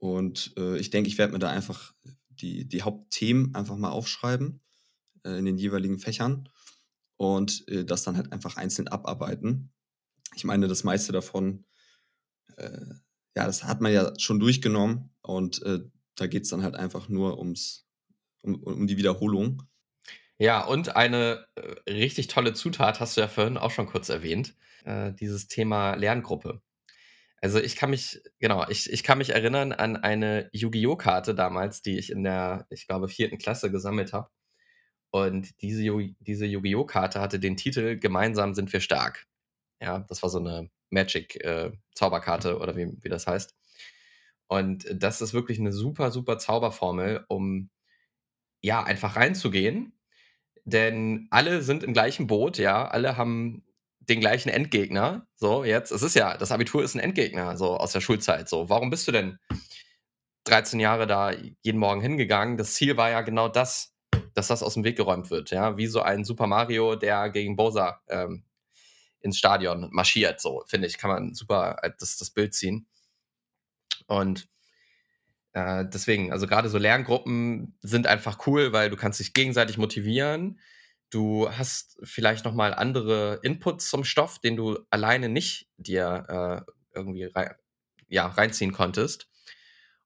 Und 0.00 0.54
äh, 0.56 0.78
ich 0.78 0.90
denke, 0.90 1.08
ich 1.08 1.18
werde 1.18 1.34
mir 1.34 1.38
da 1.38 1.50
einfach 1.50 1.94
die, 2.30 2.66
die 2.66 2.82
Hauptthemen 2.82 3.54
einfach 3.54 3.76
mal 3.76 3.90
aufschreiben 3.90 4.60
äh, 5.24 5.38
in 5.38 5.44
den 5.44 5.58
jeweiligen 5.58 5.98
Fächern 5.98 6.48
und 7.16 7.68
äh, 7.68 7.84
das 7.84 8.02
dann 8.02 8.16
halt 8.16 8.32
einfach 8.32 8.56
einzeln 8.56 8.88
abarbeiten. 8.88 9.70
Ich 10.34 10.44
meine, 10.44 10.68
das 10.68 10.84
meiste 10.84 11.12
davon, 11.12 11.66
äh, 12.56 12.80
ja, 13.36 13.46
das 13.46 13.64
hat 13.64 13.82
man 13.82 13.92
ja 13.92 14.12
schon 14.18 14.40
durchgenommen 14.40 15.10
und 15.20 15.62
äh, 15.62 15.80
da 16.16 16.26
geht 16.26 16.44
es 16.44 16.48
dann 16.48 16.62
halt 16.62 16.76
einfach 16.76 17.10
nur 17.10 17.38
ums, 17.38 17.86
um, 18.40 18.54
um 18.62 18.86
die 18.86 18.96
Wiederholung. 18.96 19.62
Ja, 20.38 20.64
und 20.64 20.96
eine 20.96 21.46
äh, 21.56 21.90
richtig 21.90 22.28
tolle 22.28 22.54
Zutat 22.54 23.00
hast 23.00 23.18
du 23.18 23.20
ja 23.20 23.28
vorhin 23.28 23.58
auch 23.58 23.70
schon 23.70 23.86
kurz 23.86 24.08
erwähnt, 24.08 24.54
äh, 24.84 25.12
dieses 25.12 25.46
Thema 25.48 25.94
Lerngruppe. 25.94 26.62
Also 27.42 27.58
ich 27.58 27.76
kann 27.76 27.90
mich, 27.90 28.20
genau, 28.38 28.66
ich, 28.68 28.92
ich 28.92 29.02
kann 29.02 29.18
mich 29.18 29.30
erinnern 29.30 29.72
an 29.72 29.96
eine 29.96 30.50
Yu-Gi-Oh! 30.52 30.96
Karte 30.96 31.34
damals, 31.34 31.80
die 31.82 31.98
ich 31.98 32.10
in 32.10 32.22
der, 32.22 32.66
ich 32.70 32.86
glaube, 32.86 33.08
vierten 33.08 33.38
Klasse 33.38 33.70
gesammelt 33.70 34.12
habe. 34.12 34.28
Und 35.10 35.60
diese, 35.62 35.82
Yu- 35.82 36.14
diese 36.20 36.46
Yu-Gi-Oh! 36.46 36.84
Karte 36.84 37.20
hatte 37.20 37.40
den 37.40 37.56
Titel 37.56 37.98
Gemeinsam 37.98 38.54
sind 38.54 38.72
wir 38.72 38.80
stark. 38.80 39.26
Ja, 39.80 40.00
das 40.08 40.22
war 40.22 40.30
so 40.30 40.38
eine 40.38 40.70
Magic-Zauberkarte 40.90 42.50
äh, 42.50 42.54
oder 42.54 42.76
wie, 42.76 42.92
wie 43.00 43.08
das 43.08 43.26
heißt. 43.26 43.56
Und 44.48 44.86
das 44.92 45.20
ist 45.22 45.32
wirklich 45.32 45.58
eine 45.60 45.72
super, 45.72 46.10
super 46.10 46.38
Zauberformel, 46.38 47.24
um 47.28 47.70
ja 48.62 48.82
einfach 48.82 49.16
reinzugehen. 49.16 49.94
Denn 50.64 51.28
alle 51.30 51.62
sind 51.62 51.82
im 51.84 51.94
gleichen 51.94 52.26
Boot, 52.26 52.58
ja, 52.58 52.86
alle 52.86 53.16
haben 53.16 53.64
den 54.10 54.20
gleichen 54.20 54.48
Endgegner. 54.48 55.26
So, 55.36 55.64
jetzt, 55.64 55.92
es 55.92 56.02
ist 56.02 56.14
ja, 56.14 56.36
das 56.36 56.52
Abitur 56.52 56.82
ist 56.82 56.94
ein 56.94 57.00
Endgegner, 57.00 57.56
so 57.56 57.76
aus 57.76 57.92
der 57.92 58.00
Schulzeit. 58.00 58.48
So, 58.48 58.68
warum 58.68 58.90
bist 58.90 59.08
du 59.08 59.12
denn 59.12 59.38
13 60.44 60.80
Jahre 60.80 61.06
da 61.06 61.32
jeden 61.62 61.78
Morgen 61.78 62.00
hingegangen? 62.00 62.56
Das 62.56 62.74
Ziel 62.74 62.96
war 62.96 63.10
ja 63.10 63.22
genau 63.22 63.48
das, 63.48 63.94
dass 64.34 64.48
das 64.48 64.62
aus 64.62 64.74
dem 64.74 64.84
Weg 64.84 64.96
geräumt 64.96 65.30
wird, 65.30 65.50
ja, 65.50 65.76
wie 65.76 65.86
so 65.86 66.02
ein 66.02 66.24
Super 66.24 66.46
Mario, 66.46 66.96
der 66.96 67.30
gegen 67.30 67.56
Bowser 67.56 68.00
ähm, 68.08 68.44
ins 69.20 69.38
Stadion 69.38 69.88
marschiert, 69.92 70.40
so, 70.40 70.64
finde 70.66 70.88
ich, 70.88 70.98
kann 70.98 71.10
man 71.10 71.34
super 71.34 71.76
das, 71.98 72.18
das 72.18 72.30
Bild 72.30 72.54
ziehen. 72.54 72.86
Und 74.06 74.48
äh, 75.52 75.84
deswegen, 75.86 76.32
also 76.32 76.46
gerade 76.46 76.68
so 76.68 76.78
Lerngruppen 76.78 77.76
sind 77.80 78.06
einfach 78.06 78.46
cool, 78.46 78.72
weil 78.72 78.90
du 78.90 78.96
kannst 78.96 79.20
dich 79.20 79.34
gegenseitig 79.34 79.78
motivieren 79.78 80.58
Du 81.10 81.50
hast 81.50 81.98
vielleicht 82.02 82.44
noch 82.44 82.54
mal 82.54 82.72
andere 82.72 83.40
Inputs 83.42 83.90
zum 83.90 84.04
Stoff, 84.04 84.38
den 84.38 84.56
du 84.56 84.78
alleine 84.90 85.28
nicht 85.28 85.68
dir 85.76 86.64
äh, 86.66 86.72
irgendwie 86.94 87.24
rein, 87.24 87.54
ja, 88.08 88.26
reinziehen 88.26 88.72
konntest. 88.72 89.28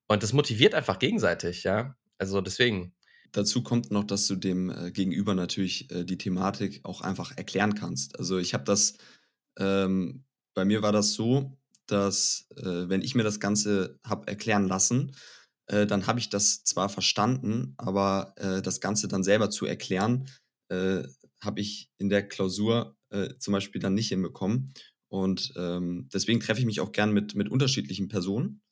Und 0.06 0.22
das 0.22 0.32
motiviert 0.32 0.74
einfach 0.74 0.98
gegenseitig, 0.98 1.64
ja. 1.64 1.96
Also 2.18 2.40
deswegen. 2.40 2.94
Dazu 3.32 3.62
kommt 3.62 3.90
noch, 3.90 4.04
dass 4.04 4.26
du 4.26 4.36
dem 4.36 4.70
äh, 4.70 4.92
Gegenüber 4.92 5.34
natürlich 5.34 5.90
äh, 5.90 6.04
die 6.04 6.18
Thematik 6.18 6.80
auch 6.84 7.00
einfach 7.00 7.36
erklären 7.36 7.74
kannst. 7.74 8.18
Also 8.18 8.38
ich 8.38 8.54
habe 8.54 8.64
das, 8.64 8.94
ähm, 9.58 10.24
bei 10.54 10.64
mir 10.64 10.82
war 10.82 10.92
das 10.92 11.12
so, 11.14 11.58
dass 11.86 12.46
äh, 12.56 12.88
wenn 12.88 13.02
ich 13.02 13.14
mir 13.14 13.24
das 13.24 13.40
Ganze 13.40 13.98
habe 14.04 14.28
erklären 14.28 14.68
lassen, 14.68 15.16
äh, 15.66 15.86
dann 15.86 16.06
habe 16.06 16.18
ich 16.18 16.30
das 16.30 16.64
zwar 16.64 16.88
verstanden, 16.88 17.74
aber 17.76 18.34
äh, 18.36 18.62
das 18.62 18.80
Ganze 18.80 19.08
dann 19.08 19.24
selber 19.24 19.50
zu 19.50 19.66
erklären, 19.66 20.28
äh, 20.68 21.02
habe 21.40 21.60
ich 21.60 21.90
in 21.98 22.08
der 22.08 22.26
Klausur 22.26 22.96
äh, 23.10 23.36
zum 23.38 23.52
Beispiel 23.52 23.80
dann 23.80 23.94
nicht 23.94 24.08
hinbekommen. 24.08 24.72
Und 25.08 25.52
ähm, 25.56 26.08
deswegen 26.12 26.40
treffe 26.40 26.60
ich 26.60 26.66
mich 26.66 26.80
auch 26.80 26.92
gern 26.92 27.12
mit, 27.12 27.34
mit 27.34 27.48
unterschiedlichen 27.48 28.08
Personen 28.08 28.62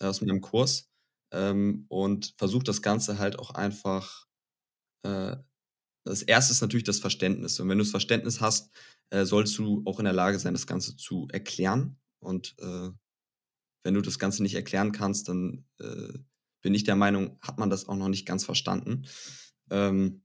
äh, 0.00 0.06
aus 0.06 0.20
meinem 0.20 0.40
Kurs 0.40 0.90
ähm, 1.32 1.84
und 1.88 2.34
versuche 2.38 2.64
das 2.64 2.82
Ganze 2.82 3.18
halt 3.18 3.38
auch 3.38 3.50
einfach. 3.50 4.26
Äh, 5.04 5.36
das 6.04 6.22
erste 6.22 6.52
ist 6.52 6.62
natürlich 6.62 6.84
das 6.84 6.98
Verständnis. 6.98 7.60
Und 7.60 7.68
wenn 7.68 7.78
du 7.78 7.84
das 7.84 7.90
Verständnis 7.90 8.40
hast, 8.40 8.70
äh, 9.10 9.24
sollst 9.24 9.56
du 9.58 9.82
auch 9.84 9.98
in 9.98 10.04
der 10.04 10.14
Lage 10.14 10.38
sein, 10.38 10.54
das 10.54 10.66
Ganze 10.66 10.96
zu 10.96 11.28
erklären. 11.30 12.00
Und 12.20 12.56
äh, 12.58 12.90
wenn 13.84 13.94
du 13.94 14.00
das 14.00 14.18
Ganze 14.18 14.42
nicht 14.42 14.54
erklären 14.54 14.92
kannst, 14.92 15.28
dann 15.28 15.64
bin 16.62 16.74
ich 16.74 16.84
der 16.84 16.94
Meinung, 16.94 17.38
hat 17.42 17.58
man 17.58 17.68
das 17.68 17.88
auch 17.88 17.96
noch 17.96 18.08
nicht 18.08 18.26
ganz 18.26 18.44
verstanden. 18.44 19.04
Ähm, 19.70 20.22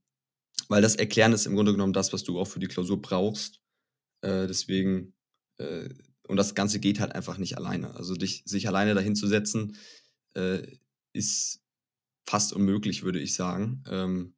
weil 0.68 0.82
das 0.82 0.96
Erklären 0.96 1.32
ist 1.32 1.46
im 1.46 1.54
Grunde 1.54 1.72
genommen 1.72 1.92
das, 1.92 2.12
was 2.12 2.24
du 2.24 2.38
auch 2.38 2.46
für 2.46 2.60
die 2.60 2.68
Klausur 2.68 3.00
brauchst. 3.00 3.60
Äh, 4.22 4.46
deswegen, 4.46 5.14
äh, 5.58 5.88
und 6.26 6.36
das 6.36 6.54
Ganze 6.54 6.80
geht 6.80 7.00
halt 7.00 7.14
einfach 7.14 7.38
nicht 7.38 7.56
alleine. 7.56 7.94
Also 7.94 8.14
dich, 8.14 8.42
sich 8.44 8.68
alleine 8.68 8.94
dahin 8.94 9.16
zu 9.16 9.26
setzen, 9.26 9.76
äh, 10.34 10.62
ist 11.12 11.62
fast 12.28 12.52
unmöglich, 12.52 13.02
würde 13.02 13.20
ich 13.20 13.34
sagen. 13.34 13.82
Ähm, 13.88 14.34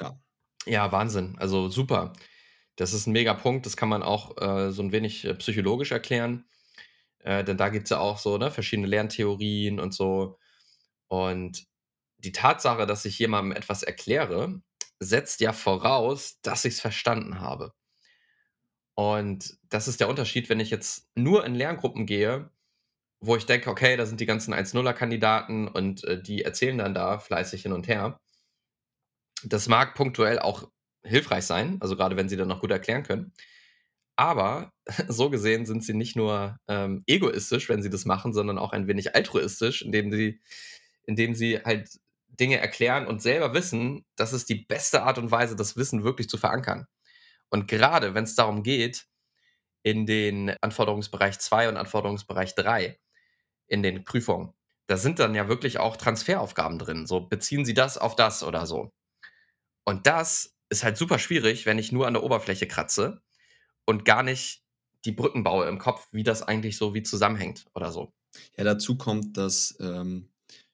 ja. 0.00 0.20
Ja, 0.66 0.92
Wahnsinn. 0.92 1.36
Also 1.38 1.68
super. 1.68 2.12
Das 2.76 2.92
ist 2.92 3.06
ein 3.06 3.12
mega 3.12 3.34
Punkt. 3.34 3.66
Das 3.66 3.76
kann 3.76 3.88
man 3.88 4.02
auch 4.02 4.40
äh, 4.40 4.70
so 4.70 4.82
ein 4.82 4.92
wenig 4.92 5.24
äh, 5.24 5.34
psychologisch 5.34 5.90
erklären. 5.90 6.44
Äh, 7.20 7.42
denn 7.42 7.56
da 7.56 7.70
gibt 7.70 7.84
es 7.84 7.90
ja 7.90 7.98
auch 7.98 8.18
so 8.18 8.38
ne, 8.38 8.50
verschiedene 8.50 8.86
Lerntheorien 8.86 9.80
und 9.80 9.92
so. 9.94 10.38
Und 11.08 11.66
die 12.18 12.32
Tatsache, 12.32 12.86
dass 12.86 13.04
ich 13.04 13.18
jemandem 13.18 13.56
etwas 13.56 13.82
erkläre, 13.82 14.62
setzt 15.00 15.40
ja 15.40 15.52
voraus, 15.52 16.40
dass 16.42 16.64
ich 16.64 16.74
es 16.74 16.80
verstanden 16.80 17.40
habe. 17.40 17.72
Und 18.94 19.56
das 19.68 19.86
ist 19.86 20.00
der 20.00 20.08
Unterschied, 20.08 20.48
wenn 20.48 20.60
ich 20.60 20.70
jetzt 20.70 21.08
nur 21.14 21.44
in 21.44 21.54
Lerngruppen 21.54 22.04
gehe, 22.04 22.50
wo 23.20 23.36
ich 23.36 23.46
denke, 23.46 23.70
okay, 23.70 23.96
da 23.96 24.06
sind 24.06 24.20
die 24.20 24.26
ganzen 24.26 24.54
1-0er-Kandidaten 24.54 25.68
und 25.68 26.04
äh, 26.04 26.20
die 26.20 26.42
erzählen 26.42 26.78
dann 26.78 26.94
da 26.94 27.18
fleißig 27.18 27.62
hin 27.62 27.72
und 27.72 27.88
her. 27.88 28.20
Das 29.44 29.68
mag 29.68 29.94
punktuell 29.94 30.38
auch 30.40 30.68
hilfreich 31.04 31.44
sein, 31.44 31.78
also 31.80 31.96
gerade 31.96 32.16
wenn 32.16 32.28
sie 32.28 32.36
dann 32.36 32.48
noch 32.48 32.60
gut 32.60 32.70
erklären 32.70 33.04
können. 33.04 33.32
Aber 34.16 34.72
so 35.08 35.30
gesehen 35.30 35.64
sind 35.64 35.84
sie 35.84 35.94
nicht 35.94 36.16
nur 36.16 36.58
ähm, 36.68 37.04
egoistisch, 37.06 37.68
wenn 37.68 37.82
sie 37.82 37.90
das 37.90 38.04
machen, 38.04 38.32
sondern 38.32 38.58
auch 38.58 38.72
ein 38.72 38.88
wenig 38.88 39.14
altruistisch, 39.14 39.82
indem 39.82 40.10
sie, 40.10 40.40
indem 41.04 41.36
sie 41.36 41.58
halt 41.58 41.88
Dinge 42.40 42.58
erklären 42.58 43.06
und 43.06 43.22
selber 43.22 43.54
wissen, 43.54 44.04
das 44.16 44.32
ist 44.32 44.48
die 44.48 44.64
beste 44.64 45.02
Art 45.02 45.18
und 45.18 45.30
Weise, 45.30 45.56
das 45.56 45.76
Wissen 45.76 46.04
wirklich 46.04 46.28
zu 46.28 46.38
verankern. 46.38 46.86
Und 47.50 47.68
gerade 47.68 48.14
wenn 48.14 48.24
es 48.24 48.34
darum 48.34 48.62
geht, 48.62 49.06
in 49.82 50.06
den 50.06 50.54
Anforderungsbereich 50.60 51.38
2 51.38 51.68
und 51.68 51.76
Anforderungsbereich 51.76 52.54
3 52.54 52.98
in 53.68 53.82
den 53.82 54.04
Prüfungen, 54.04 54.52
da 54.86 54.96
sind 54.96 55.18
dann 55.18 55.34
ja 55.34 55.48
wirklich 55.48 55.78
auch 55.78 55.96
Transferaufgaben 55.96 56.78
drin. 56.78 57.06
So 57.06 57.20
beziehen 57.20 57.64
Sie 57.64 57.74
das 57.74 57.98
auf 57.98 58.16
das 58.16 58.42
oder 58.42 58.66
so. 58.66 58.92
Und 59.84 60.06
das 60.06 60.54
ist 60.68 60.84
halt 60.84 60.96
super 60.96 61.18
schwierig, 61.18 61.66
wenn 61.66 61.78
ich 61.78 61.92
nur 61.92 62.06
an 62.06 62.14
der 62.14 62.22
Oberfläche 62.22 62.66
kratze 62.66 63.22
und 63.86 64.04
gar 64.04 64.22
nicht 64.22 64.62
die 65.04 65.12
Brücken 65.12 65.44
baue 65.44 65.66
im 65.66 65.78
Kopf, 65.78 66.08
wie 66.12 66.24
das 66.24 66.42
eigentlich 66.42 66.76
so 66.76 66.94
wie 66.94 67.02
zusammenhängt 67.02 67.66
oder 67.74 67.92
so. 67.92 68.12
Ja, 68.56 68.64
dazu 68.64 68.98
kommt, 68.98 69.36
dass 69.36 69.76
ähm, 69.80 70.28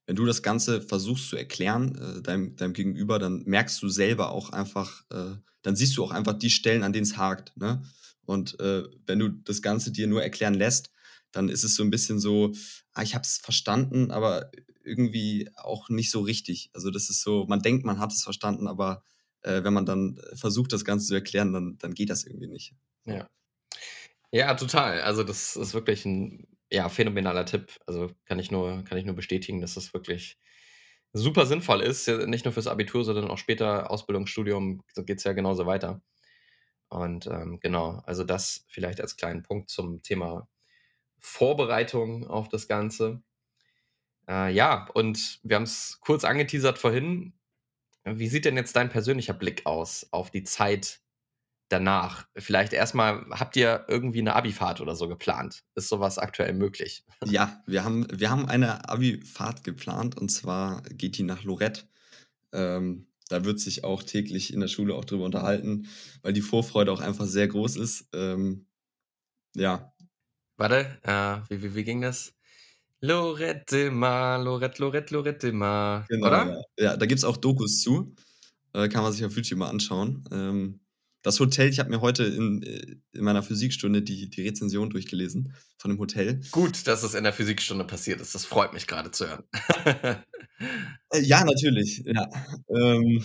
wenn 0.07 0.17
du 0.17 0.25
das 0.27 0.43
Ganze 0.43 0.81
versuchst 0.81 1.29
zu 1.29 1.37
erklären, 1.37 1.97
äh, 1.97 2.23
deinem, 2.23 2.57
deinem 2.57 2.73
Gegenüber, 2.73 3.19
dann 3.19 3.43
merkst 3.45 3.83
du 3.83 3.89
selber 3.89 4.31
auch 4.31 4.51
einfach, 4.51 5.05
äh, 5.11 5.37
dann 5.63 5.77
siehst 5.77 5.97
du 5.97 6.05
auch 6.05 6.11
einfach 6.11 6.35
die 6.35 6.51
Stellen, 6.51 6.83
an 6.83 6.93
denen 6.93 7.05
es 7.05 7.17
hakt. 7.17 7.57
Ne? 7.57 7.83
Und 8.25 8.59
äh, 8.61 8.85
wenn 9.07 9.19
du 9.19 9.29
das 9.29 9.63
Ganze 9.63 9.93
dir 9.93 10.07
nur 10.07 10.23
erklären 10.23 10.55
lässt, 10.55 10.91
dann 11.33 11.49
ist 11.49 11.65
es 11.65 11.75
so 11.75 11.83
ein 11.83 11.91
bisschen 11.91 12.21
so, 12.21 12.53
ah, 12.93 13.03
ich 13.03 13.15
habe 13.15 13.25
es 13.25 13.39
verstanden, 13.39 14.11
aber 14.11 14.51
irgendwie 14.85 15.51
auch 15.57 15.89
nicht 15.89 16.11
so 16.11 16.21
richtig. 16.21 16.71
Also 16.75 16.91
das 16.91 17.11
ist 17.11 17.23
so, 17.23 17.47
man 17.49 17.63
denkt, 17.63 17.85
man 17.85 17.99
hat 17.99 18.13
es 18.13 18.23
verstanden, 18.23 18.69
aber 18.69 19.03
äh, 19.41 19.65
wenn 19.65 19.73
man 19.73 19.87
dann 19.87 20.21
versucht, 20.35 20.73
das 20.73 20.85
Ganze 20.85 21.07
zu 21.07 21.15
erklären, 21.15 21.53
dann, 21.53 21.79
dann 21.79 21.95
geht 21.95 22.11
das 22.11 22.25
irgendwie 22.25 22.49
nicht. 22.49 22.75
Ja. 23.07 23.29
Ja, 24.31 24.55
total. 24.55 25.01
Also 25.01 25.23
das 25.23 25.57
ist 25.57 25.75
wirklich 25.75 26.05
ein 26.05 26.47
ja, 26.71 26.89
phänomenaler 26.89 27.47
Tipp. 27.47 27.73
Also 27.87 28.11
kann 28.25 28.39
ich 28.39 28.51
nur, 28.51 28.85
kann 28.85 28.99
ich 28.99 29.05
nur 29.05 29.15
bestätigen, 29.15 29.61
dass 29.61 29.75
das 29.75 29.95
wirklich 29.95 30.39
super 31.13 31.47
sinnvoll 31.47 31.81
ist. 31.81 32.09
Nicht 32.09 32.45
nur 32.45 32.53
fürs 32.53 32.67
Abitur, 32.67 33.05
sondern 33.05 33.29
auch 33.31 33.39
später 33.39 33.91
Ausbildungsstudium 33.91 34.83
geht 35.07 35.19
es 35.19 35.25
ja 35.25 35.33
genauso 35.33 35.67
weiter. 35.67 36.03
Und 36.89 37.27
ähm, 37.27 37.61
genau, 37.61 38.03
also 38.05 38.25
das 38.25 38.65
vielleicht 38.69 39.01
als 39.01 39.17
kleinen 39.17 39.43
Punkt 39.43 39.71
zum 39.71 40.03
Thema 40.03 40.49
Vorbereitung 41.19 42.27
auf 42.27 42.49
das 42.49 42.69
Ganze. 42.69 43.23
Äh, 44.29 44.53
ja, 44.53 44.89
und 44.95 45.41
wir 45.43 45.57
haben 45.57 45.65
es 45.65 45.99
kurz 46.01 46.25
angeteasert 46.25 46.79
vorhin. 46.79 47.35
Wie 48.05 48.29
sieht 48.29 48.45
denn 48.45 48.57
jetzt 48.57 48.77
dein 48.77 48.91
persönlicher 48.91 49.33
Blick 49.33 49.65
aus 49.67 50.07
auf 50.11 50.31
die 50.31 50.43
Zeit 50.43 51.01
danach? 51.69 52.27
Vielleicht 52.37 52.73
erstmal, 52.73 53.25
habt 53.31 53.57
ihr 53.57 53.85
irgendwie 53.89 54.21
eine 54.21 54.35
Abifahrt 54.35 54.81
oder 54.81 54.97
so 54.97 55.09
geplant? 55.09 55.65
Ist 55.75 55.89
sowas 55.89 56.19
aktuell 56.19 56.55
möglich? 56.55 57.05
Ja, 57.25 57.63
wir 57.67 57.85
haben, 57.85 58.07
wir 58.11 58.31
haben 58.31 58.47
eine 58.47 58.89
Abifahrt 58.89 59.65
geplant 59.65 60.17
und 60.17 60.31
zwar 60.31 60.83
geht 60.83 61.19
die 61.19 61.23
nach 61.23 61.45
Lorette. 61.45 61.83
Ähm, 62.53 63.07
da 63.29 63.45
wird 63.45 63.59
sich 63.61 63.85
auch 63.85 64.03
täglich 64.03 64.53
in 64.53 64.61
der 64.61 64.69
Schule 64.69 64.95
auch 64.95 65.05
drüber 65.05 65.25
unterhalten, 65.25 65.89
weil 66.23 66.33
die 66.33 66.43
Vorfreude 66.43 66.93
auch 66.93 67.01
einfach 67.01 67.27
sehr 67.27 67.49
groß 67.49 67.77
ist. 67.77 68.09
Ähm, 68.13 68.67
ja, 69.57 69.95
Warte, 70.57 70.99
äh, 71.03 71.39
wie, 71.49 71.63
wie, 71.63 71.75
wie 71.75 71.85
ging 71.85 72.01
das? 72.01 72.33
Lorette 73.01 73.91
Ma, 73.91 74.37
Lorette, 74.37 74.81
Lorette, 74.81 75.13
Lorette 75.13 75.53
Ma. 75.53 76.07
Genau, 76.09 76.27
oder? 76.29 76.65
Ja, 76.79 76.85
ja 76.85 76.97
da 76.97 77.07
gibt 77.07 77.19
es 77.19 77.25
auch 77.25 77.37
Dokus 77.37 77.81
zu. 77.81 78.15
Äh, 78.73 78.89
kann 78.89 79.03
man 79.03 79.13
sich 79.13 79.25
auf 79.25 79.37
YouTube 79.37 79.59
mal 79.59 79.69
anschauen. 79.69 80.25
Ähm, 80.31 80.81
das 81.25 81.41
Hotel, 81.41 81.71
ich 81.71 81.81
habe 81.81 81.91
mir 81.91 82.03
heute 82.03 82.23
in, 82.25 82.63
äh, 82.63 82.97
in 83.13 83.25
meiner 83.25 83.43
Physikstunde 83.43 84.03
die, 84.03 84.29
die 84.29 84.43
Rezension 84.47 84.91
durchgelesen 84.91 85.55
von 85.79 85.91
dem 85.91 85.99
Hotel. 85.99 86.41
Gut, 86.53 86.87
dass 86.87 87.03
es 87.03 87.15
in 87.15 87.25
der 87.25 87.33
Physikstunde 87.33 87.85
passiert 87.85 88.21
ist. 88.21 88.35
Das 88.35 88.45
freut 88.45 88.75
mich 88.75 88.87
gerade 88.87 89.11
zu 89.11 89.29
hören. 89.29 89.45
Äh, 91.11 91.21
ja, 91.21 91.45
natürlich. 91.45 92.05
Ja. 92.07 92.31
Ähm, 92.69 93.25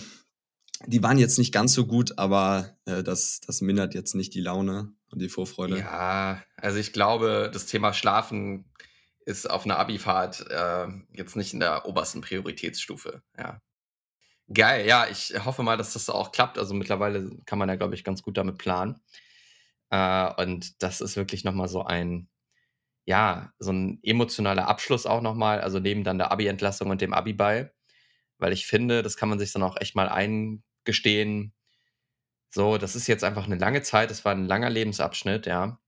die 0.86 1.02
waren 1.02 1.16
jetzt 1.16 1.38
nicht 1.38 1.54
ganz 1.54 1.72
so 1.72 1.86
gut, 1.86 2.18
aber 2.18 2.76
äh, 2.86 3.04
das, 3.04 3.40
das 3.46 3.60
mindert 3.60 3.94
jetzt 3.94 4.16
nicht 4.16 4.34
die 4.34 4.40
Laune 4.40 4.92
und 5.10 5.22
die 5.22 5.28
Vorfreude. 5.28 5.78
Ja, 5.78 6.42
also 6.56 6.78
ich 6.78 6.92
glaube, 6.92 7.48
das 7.52 7.66
Thema 7.66 7.94
Schlafen 7.94 8.64
ist 9.24 9.48
auf 9.48 9.64
einer 9.64 9.78
Abifahrt 9.78 10.44
äh, 10.50 10.88
jetzt 11.12 11.36
nicht 11.36 11.54
in 11.54 11.60
der 11.60 11.86
obersten 11.86 12.20
Prioritätsstufe. 12.20 13.22
Ja. 13.38 13.62
Geil, 14.52 14.86
ja, 14.86 15.06
ich 15.08 15.32
hoffe 15.44 15.62
mal, 15.62 15.76
dass 15.76 15.92
das 15.92 16.10
auch 16.10 16.32
klappt. 16.32 16.58
Also 16.58 16.74
mittlerweile 16.74 17.30
kann 17.46 17.58
man 17.58 17.68
ja, 17.68 17.76
glaube 17.76 17.94
ich, 17.94 18.02
ganz 18.04 18.22
gut 18.22 18.36
damit 18.36 18.58
planen. 18.58 19.00
Äh, 19.90 20.32
und 20.42 20.82
das 20.82 21.00
ist 21.00 21.16
wirklich 21.16 21.44
nochmal 21.44 21.68
so 21.68 21.84
ein, 21.84 22.28
ja, 23.06 23.52
so 23.60 23.72
ein 23.72 24.00
emotionaler 24.04 24.68
Abschluss 24.68 25.06
auch 25.06 25.22
nochmal, 25.22 25.60
also 25.62 25.80
neben 25.80 26.04
dann 26.04 26.18
der 26.18 26.32
Abi-Entlassung 26.32 26.90
und 26.90 27.00
dem 27.02 27.14
Abi-Ball. 27.14 27.74
Weil 28.38 28.52
ich 28.54 28.66
finde, 28.66 29.02
das 29.02 29.16
kann 29.16 29.30
man 29.30 29.38
sich 29.40 29.52
dann 29.52 29.62
auch 29.64 29.76
echt 29.80 29.96
mal 29.96 30.08
ein, 30.08 30.62
gestehen, 30.84 31.54
so, 32.50 32.78
das 32.78 32.96
ist 32.96 33.06
jetzt 33.08 33.24
einfach 33.24 33.46
eine 33.46 33.56
lange 33.56 33.82
Zeit, 33.82 34.10
das 34.10 34.24
war 34.24 34.32
ein 34.32 34.46
langer 34.46 34.70
Lebensabschnitt, 34.70 35.46
ja. 35.46 35.78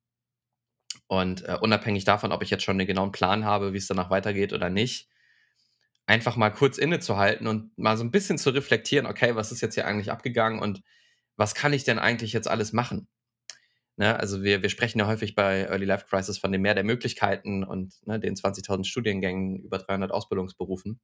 Und 1.07 1.45
äh, 1.45 1.59
unabhängig 1.61 2.05
davon, 2.05 2.33
ob 2.33 2.43
ich 2.43 2.51
jetzt 2.51 2.65
schon 2.65 2.79
einen 2.79 2.87
genauen 2.87 3.13
Plan 3.13 3.45
habe, 3.45 3.73
wie 3.73 3.79
es 3.79 3.87
danach 3.87 4.11
weitergeht 4.11 4.53
oder 4.53 4.71
nicht, 4.71 5.09
einfach 6.07 6.37
mal 6.37 6.51
kurz 6.51 6.79
innezuhalten 6.79 7.47
und 7.47 7.77
mal 7.79 7.97
so 7.97 8.05
ein 8.05 8.11
bisschen 8.11 8.39
zu 8.39 8.51
reflektieren, 8.51 9.07
okay, 9.07 9.37
was 9.37 9.53
ist 9.53 9.61
jetzt 9.61 9.75
hier 9.75 9.87
eigentlich 9.87 10.11
abgegangen 10.11 10.61
und 10.61 10.83
was 11.37 11.55
kann 11.55 11.73
ich 11.73 11.85
denn 11.85 11.99
eigentlich 11.99 12.33
jetzt 12.33 12.49
alles 12.49 12.73
machen? 12.73 13.09
Ne, 13.97 14.19
also 14.19 14.43
wir, 14.43 14.63
wir 14.63 14.71
sprechen 14.71 14.99
ja 14.99 15.07
häufig 15.07 15.35
bei 15.35 15.65
Early 15.65 15.85
Life 15.85 16.07
Crisis 16.09 16.39
von 16.39 16.51
dem 16.51 16.63
Mehr 16.63 16.75
der 16.75 16.85
Möglichkeiten 16.85 17.63
und 17.63 17.95
ne, 18.07 18.19
den 18.19 18.35
20.000 18.35 18.85
Studiengängen, 18.85 19.61
über 19.61 19.79
300 19.79 20.11
Ausbildungsberufen. 20.11 20.99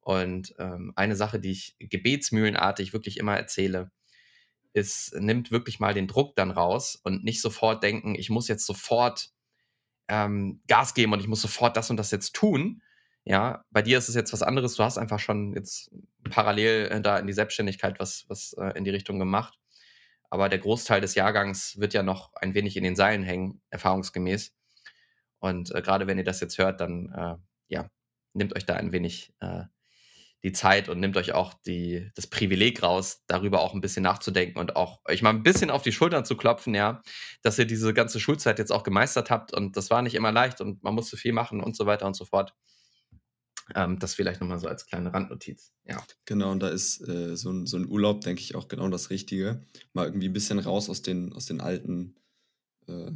Und 0.00 0.54
ähm, 0.58 0.92
eine 0.96 1.14
Sache, 1.14 1.38
die 1.38 1.52
ich 1.52 1.76
gebetsmühlenartig 1.78 2.92
wirklich 2.92 3.18
immer 3.18 3.36
erzähle, 3.36 3.92
ist, 4.72 5.14
nimmt 5.14 5.50
wirklich 5.50 5.78
mal 5.78 5.94
den 5.94 6.08
Druck 6.08 6.36
dann 6.36 6.50
raus 6.50 6.98
und 7.02 7.24
nicht 7.24 7.40
sofort 7.40 7.82
denken, 7.82 8.14
ich 8.14 8.30
muss 8.30 8.48
jetzt 8.48 8.66
sofort 8.66 9.30
ähm, 10.08 10.62
Gas 10.66 10.94
geben 10.94 11.12
und 11.12 11.20
ich 11.20 11.28
muss 11.28 11.42
sofort 11.42 11.76
das 11.76 11.90
und 11.90 11.96
das 11.96 12.10
jetzt 12.10 12.34
tun. 12.34 12.82
Ja, 13.30 13.64
bei 13.70 13.80
dir 13.80 13.96
ist 13.96 14.08
es 14.08 14.16
jetzt 14.16 14.32
was 14.32 14.42
anderes. 14.42 14.74
Du 14.74 14.82
hast 14.82 14.98
einfach 14.98 15.20
schon 15.20 15.54
jetzt 15.54 15.92
parallel 16.28 16.88
äh, 16.90 17.00
da 17.00 17.16
in 17.16 17.28
die 17.28 17.32
Selbstständigkeit 17.32 18.00
was, 18.00 18.24
was 18.26 18.54
äh, 18.54 18.76
in 18.76 18.82
die 18.82 18.90
Richtung 18.90 19.20
gemacht. 19.20 19.56
Aber 20.30 20.48
der 20.48 20.58
Großteil 20.58 21.00
des 21.00 21.14
Jahrgangs 21.14 21.78
wird 21.78 21.94
ja 21.94 22.02
noch 22.02 22.34
ein 22.34 22.54
wenig 22.54 22.76
in 22.76 22.82
den 22.82 22.96
Seilen 22.96 23.22
hängen, 23.22 23.62
erfahrungsgemäß. 23.70 24.52
Und 25.38 25.72
äh, 25.72 25.80
gerade 25.80 26.08
wenn 26.08 26.18
ihr 26.18 26.24
das 26.24 26.40
jetzt 26.40 26.58
hört, 26.58 26.80
dann 26.80 27.12
äh, 27.12 27.36
ja, 27.68 27.88
nehmt 28.32 28.56
euch 28.56 28.66
da 28.66 28.74
ein 28.74 28.90
wenig 28.90 29.32
äh, 29.38 29.62
die 30.42 30.50
Zeit 30.50 30.88
und 30.88 30.98
nehmt 30.98 31.16
euch 31.16 31.32
auch 31.32 31.54
die, 31.54 32.10
das 32.16 32.26
Privileg 32.26 32.82
raus, 32.82 33.22
darüber 33.28 33.60
auch 33.60 33.74
ein 33.74 33.80
bisschen 33.80 34.02
nachzudenken 34.02 34.58
und 34.58 34.74
auch 34.74 34.98
euch 35.04 35.22
mal 35.22 35.30
ein 35.30 35.44
bisschen 35.44 35.70
auf 35.70 35.82
die 35.82 35.92
Schultern 35.92 36.24
zu 36.24 36.36
klopfen, 36.36 36.74
ja, 36.74 37.00
dass 37.42 37.60
ihr 37.60 37.66
diese 37.66 37.94
ganze 37.94 38.18
Schulzeit 38.18 38.58
jetzt 38.58 38.72
auch 38.72 38.82
gemeistert 38.82 39.30
habt 39.30 39.54
und 39.54 39.76
das 39.76 39.88
war 39.88 40.02
nicht 40.02 40.16
immer 40.16 40.32
leicht 40.32 40.60
und 40.60 40.82
man 40.82 40.96
musste 40.96 41.16
viel 41.16 41.32
machen 41.32 41.62
und 41.62 41.76
so 41.76 41.86
weiter 41.86 42.06
und 42.06 42.16
so 42.16 42.24
fort. 42.24 42.56
Ähm, 43.74 43.98
das 43.98 44.14
vielleicht 44.14 44.40
nochmal 44.40 44.58
so 44.58 44.68
als 44.68 44.86
kleine 44.86 45.12
Randnotiz. 45.12 45.72
Ja. 45.84 46.02
Genau, 46.24 46.52
und 46.52 46.60
da 46.60 46.68
ist 46.68 47.06
äh, 47.08 47.36
so, 47.36 47.50
ein, 47.50 47.66
so 47.66 47.76
ein 47.76 47.86
Urlaub, 47.86 48.20
denke 48.22 48.42
ich, 48.42 48.54
auch 48.54 48.68
genau 48.68 48.88
das 48.88 49.10
Richtige. 49.10 49.64
Mal 49.92 50.06
irgendwie 50.06 50.28
ein 50.28 50.32
bisschen 50.32 50.58
raus 50.58 50.88
aus 50.88 51.02
den, 51.02 51.32
aus 51.32 51.46
den 51.46 51.60
alten, 51.60 52.16
äh, 52.86 53.12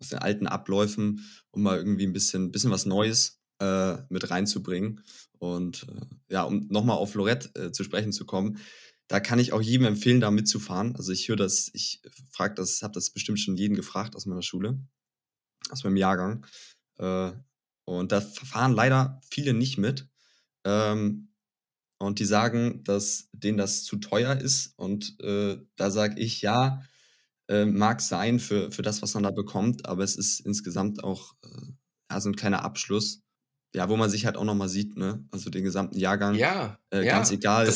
aus 0.00 0.08
den 0.08 0.18
alten 0.18 0.46
Abläufen 0.46 1.24
und 1.50 1.62
mal 1.62 1.78
irgendwie 1.78 2.06
ein 2.06 2.12
bisschen, 2.12 2.52
bisschen 2.52 2.70
was 2.70 2.86
Neues 2.86 3.40
äh, 3.60 3.96
mit 4.08 4.30
reinzubringen. 4.30 5.02
Und 5.38 5.86
äh, 5.88 6.34
ja, 6.34 6.42
um 6.44 6.66
nochmal 6.68 6.96
auf 6.96 7.14
Lorette 7.14 7.50
äh, 7.54 7.72
zu 7.72 7.84
sprechen 7.84 8.12
zu 8.12 8.24
kommen, 8.26 8.58
da 9.08 9.20
kann 9.20 9.38
ich 9.38 9.52
auch 9.52 9.60
jedem 9.60 9.86
empfehlen, 9.86 10.20
da 10.20 10.30
mitzufahren. 10.30 10.96
Also 10.96 11.12
ich 11.12 11.28
höre 11.28 11.36
das, 11.36 11.70
ich 11.74 12.00
frage 12.30 12.54
das, 12.54 12.82
habe 12.82 12.94
das 12.94 13.10
bestimmt 13.10 13.38
schon 13.38 13.56
jeden 13.56 13.76
gefragt 13.76 14.16
aus 14.16 14.26
meiner 14.26 14.42
Schule, 14.42 14.78
aus 15.70 15.84
meinem 15.84 15.96
Jahrgang. 15.96 16.46
Äh, 16.98 17.32
und 17.84 18.12
da 18.12 18.20
fahren 18.20 18.72
leider 18.72 19.20
viele 19.30 19.54
nicht 19.54 19.78
mit. 19.78 20.08
Ähm, 20.64 21.30
und 21.98 22.18
die 22.18 22.24
sagen, 22.24 22.82
dass 22.84 23.28
denen 23.32 23.56
das 23.56 23.84
zu 23.84 23.96
teuer 23.96 24.36
ist. 24.36 24.74
Und 24.76 25.18
äh, 25.20 25.58
da 25.76 25.90
sage 25.90 26.20
ich, 26.20 26.42
ja, 26.42 26.82
äh, 27.48 27.64
mag 27.64 28.00
sein 28.00 28.40
für, 28.40 28.72
für 28.72 28.82
das, 28.82 29.00
was 29.00 29.14
man 29.14 29.22
da 29.22 29.30
bekommt, 29.30 29.86
aber 29.86 30.02
es 30.02 30.16
ist 30.16 30.40
insgesamt 30.40 31.04
auch 31.04 31.34
äh, 31.44 31.72
ja, 32.10 32.20
so 32.20 32.28
ein 32.28 32.36
kleiner 32.36 32.64
Abschluss 32.64 33.24
ja, 33.74 33.88
wo 33.88 33.96
man 33.96 34.08
sich 34.08 34.24
halt 34.24 34.36
auch 34.36 34.44
nochmal 34.44 34.68
sieht, 34.68 34.96
ne? 34.96 35.26
Also 35.32 35.50
den 35.50 35.64
gesamten 35.64 35.98
Jahrgang. 35.98 36.36
Ja. 36.36 36.78
Äh, 36.90 37.04
ja, 37.04 37.12
ganz 37.12 37.32
egal, 37.32 37.68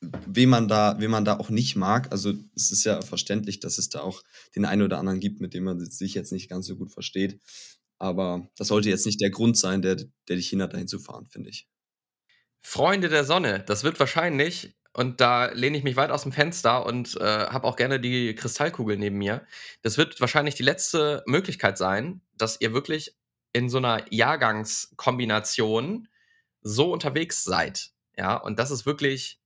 wen 0.00 0.48
man 0.48 0.68
da, 0.68 0.96
wen 1.00 1.10
man 1.10 1.24
da 1.24 1.38
auch 1.38 1.50
nicht 1.50 1.74
mag. 1.74 2.12
Also 2.12 2.34
es 2.54 2.70
ist 2.70 2.84
ja 2.84 3.02
verständlich, 3.02 3.58
dass 3.58 3.78
es 3.78 3.88
da 3.88 4.00
auch 4.00 4.22
den 4.54 4.64
einen 4.64 4.82
oder 4.82 4.98
anderen 4.98 5.18
gibt, 5.18 5.40
mit 5.40 5.54
dem 5.54 5.64
man 5.64 5.80
sich 5.84 6.14
jetzt 6.14 6.30
nicht 6.30 6.48
ganz 6.48 6.66
so 6.66 6.76
gut 6.76 6.92
versteht. 6.92 7.40
Aber 7.98 8.48
das 8.56 8.68
sollte 8.68 8.88
jetzt 8.88 9.06
nicht 9.06 9.20
der 9.20 9.30
Grund 9.30 9.56
sein, 9.56 9.82
der, 9.82 9.96
der 9.96 10.36
dich 10.36 10.48
hindert, 10.48 10.72
dahin 10.72 10.88
zu 10.88 10.98
fahren, 10.98 11.26
finde 11.26 11.50
ich. 11.50 11.66
Freunde 12.60 13.08
der 13.08 13.24
Sonne, 13.24 13.60
das 13.60 13.84
wird 13.84 13.98
wahrscheinlich, 14.00 14.74
und 14.92 15.20
da 15.20 15.46
lehne 15.52 15.78
ich 15.78 15.84
mich 15.84 15.96
weit 15.96 16.10
aus 16.10 16.22
dem 16.22 16.32
Fenster 16.32 16.84
und 16.84 17.16
äh, 17.16 17.46
habe 17.46 17.66
auch 17.66 17.76
gerne 17.76 18.00
die 18.00 18.34
Kristallkugel 18.34 18.96
neben 18.96 19.18
mir. 19.18 19.46
Das 19.82 19.96
wird 19.96 20.20
wahrscheinlich 20.20 20.54
die 20.54 20.62
letzte 20.62 21.22
Möglichkeit 21.26 21.78
sein, 21.78 22.20
dass 22.36 22.60
ihr 22.60 22.72
wirklich 22.72 23.16
in 23.52 23.68
so 23.68 23.78
einer 23.78 24.04
Jahrgangskombination 24.12 26.08
so 26.62 26.92
unterwegs 26.92 27.44
seid. 27.44 27.90
Ja, 28.16 28.36
und 28.36 28.58
das 28.58 28.70
ist 28.70 28.86
wirklich 28.86 29.40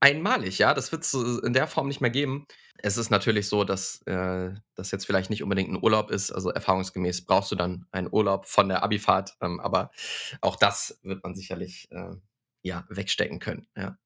einmalig, 0.00 0.58
ja. 0.58 0.74
Das 0.74 0.92
wird 0.92 1.04
es 1.04 1.14
in 1.14 1.52
der 1.52 1.66
Form 1.68 1.88
nicht 1.88 2.00
mehr 2.00 2.10
geben. 2.10 2.46
Es 2.82 2.96
ist 2.96 3.10
natürlich 3.10 3.48
so, 3.48 3.64
dass 3.64 4.02
äh, 4.02 4.50
das 4.74 4.90
jetzt 4.90 5.06
vielleicht 5.06 5.30
nicht 5.30 5.42
unbedingt 5.42 5.70
ein 5.70 5.82
Urlaub 5.82 6.10
ist. 6.10 6.30
Also 6.32 6.50
erfahrungsgemäß 6.50 7.24
brauchst 7.24 7.50
du 7.52 7.56
dann 7.56 7.86
einen 7.90 8.08
Urlaub 8.10 8.46
von 8.46 8.68
der 8.68 8.82
Abifahrt. 8.82 9.36
Ähm, 9.40 9.60
aber 9.60 9.90
auch 10.40 10.56
das 10.56 10.98
wird 11.02 11.22
man 11.22 11.34
sicherlich 11.34 11.88
äh, 11.90 12.14
ja, 12.62 12.84
wegstecken 12.88 13.38
können. 13.38 13.66
Ja. 13.76 13.98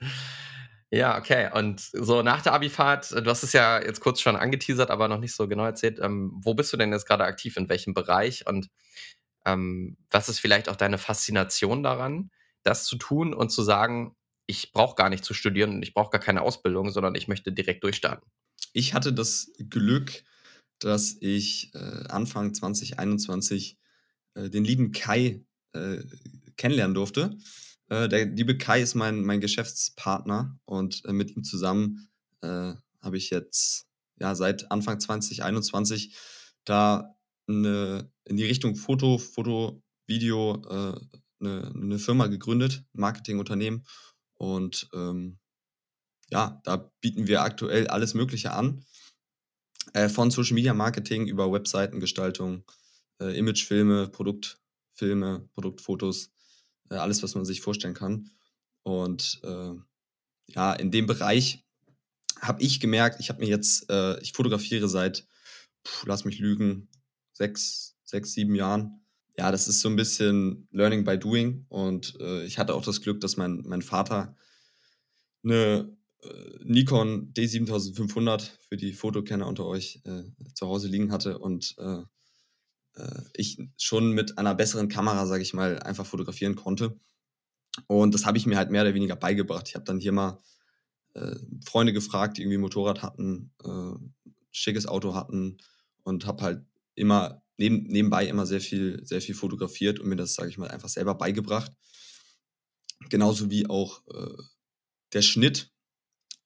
ja, 0.90 1.18
okay. 1.18 1.50
Und 1.52 1.80
so 1.80 2.22
nach 2.22 2.42
der 2.42 2.52
Abifahrt, 2.52 3.10
du 3.12 3.26
hast 3.26 3.42
es 3.42 3.52
ja 3.52 3.80
jetzt 3.82 4.00
kurz 4.00 4.20
schon 4.20 4.36
angeteasert, 4.36 4.90
aber 4.90 5.08
noch 5.08 5.18
nicht 5.18 5.34
so 5.34 5.48
genau 5.48 5.64
erzählt. 5.64 5.98
Ähm, 6.00 6.32
wo 6.36 6.54
bist 6.54 6.72
du 6.72 6.76
denn 6.76 6.92
jetzt 6.92 7.06
gerade 7.06 7.24
aktiv? 7.24 7.56
In 7.56 7.68
welchem 7.68 7.94
Bereich? 7.94 8.46
Und 8.46 8.68
ähm, 9.46 9.96
was 10.10 10.28
ist 10.28 10.40
vielleicht 10.40 10.68
auch 10.68 10.76
deine 10.76 10.98
Faszination 10.98 11.82
daran, 11.82 12.30
das 12.62 12.84
zu 12.84 12.96
tun 12.96 13.34
und 13.34 13.50
zu 13.50 13.62
sagen, 13.62 14.16
ich 14.46 14.72
brauche 14.72 14.94
gar 14.94 15.10
nicht 15.10 15.24
zu 15.24 15.34
studieren 15.34 15.76
und 15.76 15.82
ich 15.82 15.94
brauche 15.94 16.10
gar 16.10 16.20
keine 16.20 16.42
Ausbildung, 16.42 16.90
sondern 16.90 17.14
ich 17.14 17.28
möchte 17.28 17.52
direkt 17.52 17.82
durchstarten. 17.84 18.28
Ich 18.72 18.94
hatte 18.94 19.12
das 19.12 19.52
Glück, 19.70 20.24
dass 20.78 21.16
ich 21.20 21.72
äh, 21.74 22.08
Anfang 22.08 22.52
2021 22.52 23.78
äh, 24.34 24.50
den 24.50 24.64
lieben 24.64 24.92
Kai 24.92 25.44
äh, 25.72 25.98
kennenlernen 26.56 26.94
durfte. 26.94 27.36
Äh, 27.88 28.08
der 28.08 28.26
liebe 28.26 28.58
Kai 28.58 28.82
ist 28.82 28.94
mein, 28.94 29.22
mein 29.22 29.40
Geschäftspartner 29.40 30.58
und 30.64 31.04
äh, 31.04 31.12
mit 31.12 31.36
ihm 31.36 31.44
zusammen 31.44 32.08
äh, 32.42 32.74
habe 33.00 33.16
ich 33.16 33.30
jetzt 33.30 33.86
ja 34.18 34.34
seit 34.34 34.70
Anfang 34.70 35.00
2021 35.00 36.16
da 36.64 37.14
eine, 37.46 38.10
in 38.24 38.36
die 38.36 38.44
Richtung 38.44 38.76
Foto, 38.76 39.18
Foto, 39.18 39.82
Video 40.06 40.62
eine, 41.40 41.72
eine 41.74 41.98
Firma 41.98 42.26
gegründet, 42.26 42.84
Marketingunternehmen 42.92 43.84
und 44.36 44.88
ähm, 44.92 45.38
ja, 46.30 46.60
da 46.64 46.90
bieten 47.00 47.26
wir 47.26 47.42
aktuell 47.42 47.88
alles 47.88 48.14
Mögliche 48.14 48.52
an. 48.52 48.84
Äh, 49.92 50.08
von 50.08 50.30
Social 50.30 50.54
Media 50.54 50.74
Marketing 50.74 51.26
über 51.26 51.52
Webseitengestaltung, 51.52 52.64
äh, 53.20 53.36
Imagefilme, 53.38 54.08
Produktfilme, 54.08 55.48
Produktfotos, 55.52 56.30
äh, 56.90 56.96
alles, 56.96 57.22
was 57.22 57.34
man 57.34 57.44
sich 57.44 57.60
vorstellen 57.60 57.94
kann. 57.94 58.30
Und 58.82 59.40
äh, 59.44 59.74
ja, 60.48 60.72
in 60.74 60.90
dem 60.90 61.06
Bereich 61.06 61.64
habe 62.40 62.62
ich 62.62 62.80
gemerkt, 62.80 63.20
ich 63.20 63.28
habe 63.28 63.40
mir 63.40 63.48
jetzt, 63.48 63.90
äh, 63.90 64.18
ich 64.20 64.32
fotografiere 64.32 64.88
seit, 64.88 65.26
pff, 65.86 66.06
lass 66.06 66.24
mich 66.24 66.38
lügen, 66.38 66.88
sechs, 67.32 67.96
sechs, 68.04 68.32
sieben 68.32 68.54
Jahren 68.54 69.03
ja, 69.36 69.50
das 69.50 69.66
ist 69.68 69.80
so 69.80 69.88
ein 69.88 69.96
bisschen 69.96 70.68
Learning 70.70 71.04
by 71.04 71.18
Doing. 71.18 71.66
Und 71.68 72.18
äh, 72.20 72.44
ich 72.44 72.58
hatte 72.58 72.74
auch 72.74 72.84
das 72.84 73.00
Glück, 73.00 73.20
dass 73.20 73.36
mein, 73.36 73.62
mein 73.66 73.82
Vater 73.82 74.36
eine 75.42 75.96
äh, 76.22 76.58
Nikon 76.62 77.32
D7500 77.32 78.50
für 78.68 78.76
die 78.76 78.92
Fotokenner 78.92 79.46
unter 79.46 79.66
euch 79.66 80.00
äh, 80.04 80.22
zu 80.54 80.68
Hause 80.68 80.88
liegen 80.88 81.10
hatte 81.10 81.38
und 81.38 81.74
äh, 81.78 82.02
äh, 82.94 83.22
ich 83.34 83.58
schon 83.76 84.12
mit 84.12 84.38
einer 84.38 84.54
besseren 84.54 84.88
Kamera, 84.88 85.26
sage 85.26 85.42
ich 85.42 85.52
mal, 85.52 85.80
einfach 85.80 86.06
fotografieren 86.06 86.54
konnte. 86.54 86.98
Und 87.88 88.14
das 88.14 88.24
habe 88.24 88.38
ich 88.38 88.46
mir 88.46 88.56
halt 88.56 88.70
mehr 88.70 88.82
oder 88.82 88.94
weniger 88.94 89.16
beigebracht. 89.16 89.68
Ich 89.68 89.74
habe 89.74 89.84
dann 89.84 89.98
hier 89.98 90.12
mal 90.12 90.40
äh, 91.14 91.34
Freunde 91.66 91.92
gefragt, 91.92 92.36
die 92.36 92.42
irgendwie 92.42 92.58
Motorrad 92.58 93.02
hatten, 93.02 93.52
schickes 94.52 94.86
Auto 94.86 95.14
hatten 95.14 95.58
und 96.04 96.26
habe 96.26 96.42
halt 96.42 96.64
immer 96.94 97.43
neben, 97.56 97.84
nebenbei 97.84 98.26
immer 98.26 98.46
sehr 98.46 98.60
viel, 98.60 99.04
sehr 99.04 99.20
viel 99.20 99.34
fotografiert 99.34 100.00
und 100.00 100.08
mir 100.08 100.16
das, 100.16 100.34
sage 100.34 100.50
ich 100.50 100.58
mal, 100.58 100.70
einfach 100.70 100.88
selber 100.88 101.14
beigebracht. 101.14 101.72
Genauso 103.10 103.50
wie 103.50 103.66
auch 103.68 104.02
äh, 104.08 104.42
der 105.12 105.22
Schnitt 105.22 105.72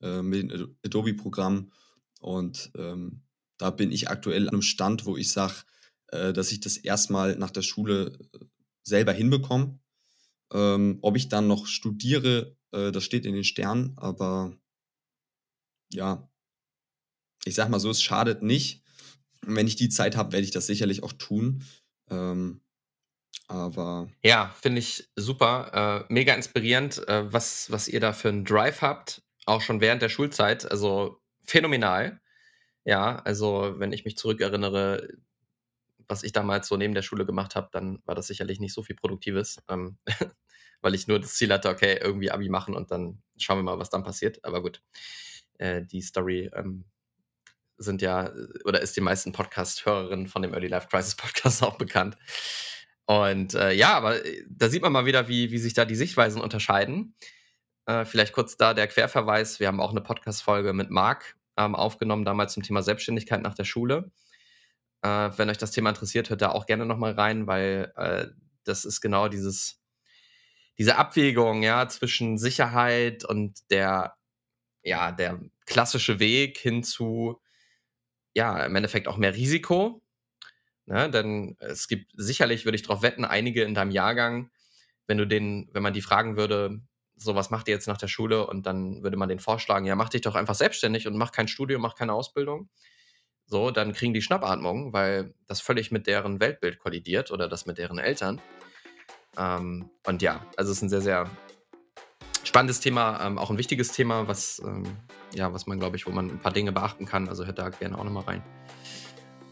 äh, 0.00 0.22
mit 0.22 0.50
dem 0.50 0.76
Adobe-Programm. 0.84 1.72
Und 2.20 2.70
ähm, 2.76 3.22
da 3.58 3.70
bin 3.70 3.92
ich 3.92 4.08
aktuell 4.08 4.48
an 4.48 4.54
einem 4.54 4.62
Stand, 4.62 5.06
wo 5.06 5.16
ich 5.16 5.30
sage, 5.30 5.62
äh, 6.08 6.32
dass 6.32 6.52
ich 6.52 6.60
das 6.60 6.76
erstmal 6.76 7.36
nach 7.36 7.50
der 7.50 7.62
Schule 7.62 8.18
äh, 8.32 8.38
selber 8.82 9.12
hinbekomme. 9.12 9.78
Ähm, 10.52 10.98
ob 11.02 11.16
ich 11.16 11.28
dann 11.28 11.46
noch 11.46 11.66
studiere, 11.66 12.56
äh, 12.72 12.90
das 12.92 13.04
steht 13.04 13.26
in 13.26 13.34
den 13.34 13.44
Sternen, 13.44 13.92
aber 13.98 14.56
ja, 15.92 16.30
ich 17.44 17.54
sag 17.54 17.68
mal 17.68 17.80
so, 17.80 17.90
es 17.90 18.02
schadet 18.02 18.42
nicht, 18.42 18.82
und 19.46 19.56
wenn 19.56 19.66
ich 19.66 19.76
die 19.76 19.88
Zeit 19.88 20.16
habe, 20.16 20.32
werde 20.32 20.44
ich 20.44 20.50
das 20.50 20.66
sicherlich 20.66 21.02
auch 21.02 21.12
tun. 21.12 21.64
Ähm, 22.10 22.60
aber. 23.46 24.08
Ja, 24.22 24.54
finde 24.60 24.80
ich 24.80 25.08
super. 25.16 26.06
Äh, 26.08 26.12
mega 26.12 26.34
inspirierend, 26.34 27.06
äh, 27.08 27.32
was, 27.32 27.70
was 27.70 27.88
ihr 27.88 28.00
da 28.00 28.12
für 28.12 28.28
einen 28.28 28.44
Drive 28.44 28.82
habt, 28.82 29.22
auch 29.46 29.62
schon 29.62 29.80
während 29.80 30.02
der 30.02 30.10
Schulzeit. 30.10 30.70
Also 30.70 31.20
phänomenal. 31.44 32.20
Ja, 32.84 33.16
also 33.20 33.74
wenn 33.78 33.92
ich 33.92 34.04
mich 34.04 34.16
zurückerinnere, 34.16 35.08
was 36.08 36.22
ich 36.22 36.32
damals 36.32 36.68
so 36.68 36.76
neben 36.76 36.94
der 36.94 37.02
Schule 37.02 37.26
gemacht 37.26 37.54
habe, 37.54 37.68
dann 37.72 38.00
war 38.06 38.14
das 38.14 38.26
sicherlich 38.26 38.60
nicht 38.60 38.72
so 38.72 38.82
viel 38.82 38.96
Produktives, 38.96 39.58
ähm, 39.68 39.98
weil 40.80 40.94
ich 40.94 41.06
nur 41.06 41.20
das 41.20 41.34
Ziel 41.34 41.52
hatte, 41.52 41.68
okay, 41.68 41.98
irgendwie 42.00 42.30
Abi 42.30 42.48
machen 42.48 42.74
und 42.74 42.90
dann 42.90 43.22
schauen 43.36 43.58
wir 43.58 43.62
mal, 43.62 43.78
was 43.78 43.90
dann 43.90 44.04
passiert. 44.04 44.42
Aber 44.44 44.62
gut, 44.62 44.82
äh, 45.58 45.82
die 45.84 46.00
Story 46.00 46.50
ähm, 46.54 46.84
sind 47.78 48.02
ja 48.02 48.32
oder 48.64 48.80
ist 48.80 48.96
den 48.96 49.04
meisten 49.04 49.32
Podcast-Hörerinnen 49.32 50.28
von 50.28 50.42
dem 50.42 50.52
Early 50.52 50.68
Life 50.68 50.88
Crisis 50.88 51.14
Podcast 51.14 51.62
auch 51.62 51.78
bekannt. 51.78 52.16
Und 53.06 53.54
äh, 53.54 53.72
ja, 53.72 53.94
aber 53.94 54.24
äh, 54.24 54.44
da 54.50 54.68
sieht 54.68 54.82
man 54.82 54.92
mal 54.92 55.06
wieder, 55.06 55.28
wie, 55.28 55.50
wie 55.50 55.58
sich 55.58 55.72
da 55.72 55.84
die 55.84 55.94
Sichtweisen 55.94 56.42
unterscheiden. 56.42 57.14
Äh, 57.86 58.04
vielleicht 58.04 58.34
kurz 58.34 58.58
da 58.58 58.74
der 58.74 58.86
Querverweis. 58.86 59.60
Wir 59.60 59.68
haben 59.68 59.80
auch 59.80 59.92
eine 59.92 60.02
Podcast-Folge 60.02 60.74
mit 60.74 60.90
Marc 60.90 61.36
ähm, 61.56 61.74
aufgenommen, 61.74 62.26
damals 62.26 62.52
zum 62.52 62.62
Thema 62.62 62.82
Selbstständigkeit 62.82 63.40
nach 63.40 63.54
der 63.54 63.64
Schule. 63.64 64.10
Äh, 65.02 65.30
wenn 65.36 65.48
euch 65.48 65.58
das 65.58 65.70
Thema 65.70 65.90
interessiert, 65.90 66.28
hört 66.28 66.42
da 66.42 66.50
auch 66.50 66.66
gerne 66.66 66.84
nochmal 66.84 67.12
rein, 67.12 67.46
weil 67.46 67.92
äh, 67.96 68.26
das 68.64 68.84
ist 68.84 69.00
genau 69.00 69.28
dieses, 69.28 69.80
diese 70.76 70.96
Abwägung 70.96 71.62
ja, 71.62 71.88
zwischen 71.88 72.36
Sicherheit 72.36 73.24
und 73.24 73.58
der, 73.70 74.16
ja, 74.82 75.12
der 75.12 75.40
klassische 75.64 76.18
Weg 76.18 76.58
hin 76.58 76.82
zu 76.82 77.40
ja, 78.38 78.64
im 78.64 78.76
Endeffekt 78.76 79.08
auch 79.08 79.16
mehr 79.16 79.34
Risiko. 79.34 80.00
Ne? 80.86 81.10
Denn 81.10 81.56
es 81.58 81.88
gibt 81.88 82.12
sicherlich, 82.14 82.64
würde 82.64 82.76
ich 82.76 82.82
darauf 82.82 83.02
wetten, 83.02 83.24
einige 83.24 83.64
in 83.64 83.74
deinem 83.74 83.90
Jahrgang, 83.90 84.50
wenn 85.08 85.18
du 85.18 85.26
den, 85.26 85.68
wenn 85.72 85.82
man 85.82 85.92
die 85.92 86.02
fragen 86.02 86.36
würde, 86.36 86.80
so 87.16 87.34
was 87.34 87.50
macht 87.50 87.66
ihr 87.66 87.74
jetzt 87.74 87.88
nach 87.88 87.98
der 87.98 88.06
Schule 88.06 88.46
und 88.46 88.64
dann 88.64 89.02
würde 89.02 89.16
man 89.16 89.28
den 89.28 89.40
vorschlagen, 89.40 89.86
ja, 89.86 89.96
mach 89.96 90.08
dich 90.08 90.20
doch 90.20 90.36
einfach 90.36 90.54
selbstständig 90.54 91.08
und 91.08 91.16
mach 91.16 91.32
kein 91.32 91.48
Studium, 91.48 91.82
mach 91.82 91.96
keine 91.96 92.12
Ausbildung. 92.12 92.68
So, 93.46 93.72
dann 93.72 93.92
kriegen 93.92 94.14
die 94.14 94.22
Schnappatmung, 94.22 94.92
weil 94.92 95.34
das 95.48 95.60
völlig 95.60 95.90
mit 95.90 96.06
deren 96.06 96.38
Weltbild 96.38 96.78
kollidiert 96.78 97.32
oder 97.32 97.48
das 97.48 97.66
mit 97.66 97.78
deren 97.78 97.98
Eltern. 97.98 98.40
Ähm, 99.36 99.90
und 100.06 100.22
ja, 100.22 100.46
also 100.56 100.70
es 100.70 100.78
ist 100.78 100.82
ein 100.82 100.90
sehr, 100.90 101.00
sehr 101.00 101.28
spannendes 102.58 102.80
Thema, 102.80 103.20
ähm, 103.24 103.38
auch 103.38 103.50
ein 103.50 103.56
wichtiges 103.56 103.92
Thema, 103.92 104.26
was, 104.26 104.60
ähm, 104.66 104.82
ja, 105.32 105.52
was 105.52 105.68
man, 105.68 105.78
glaube 105.78 105.94
ich, 105.94 106.08
wo 106.08 106.10
man 106.10 106.28
ein 106.28 106.40
paar 106.40 106.52
Dinge 106.52 106.72
beachten 106.72 107.06
kann. 107.06 107.28
Also 107.28 107.46
hört 107.46 107.56
da 107.56 107.68
gerne 107.68 107.96
auch 107.96 108.02
nochmal 108.02 108.24
rein. 108.24 108.42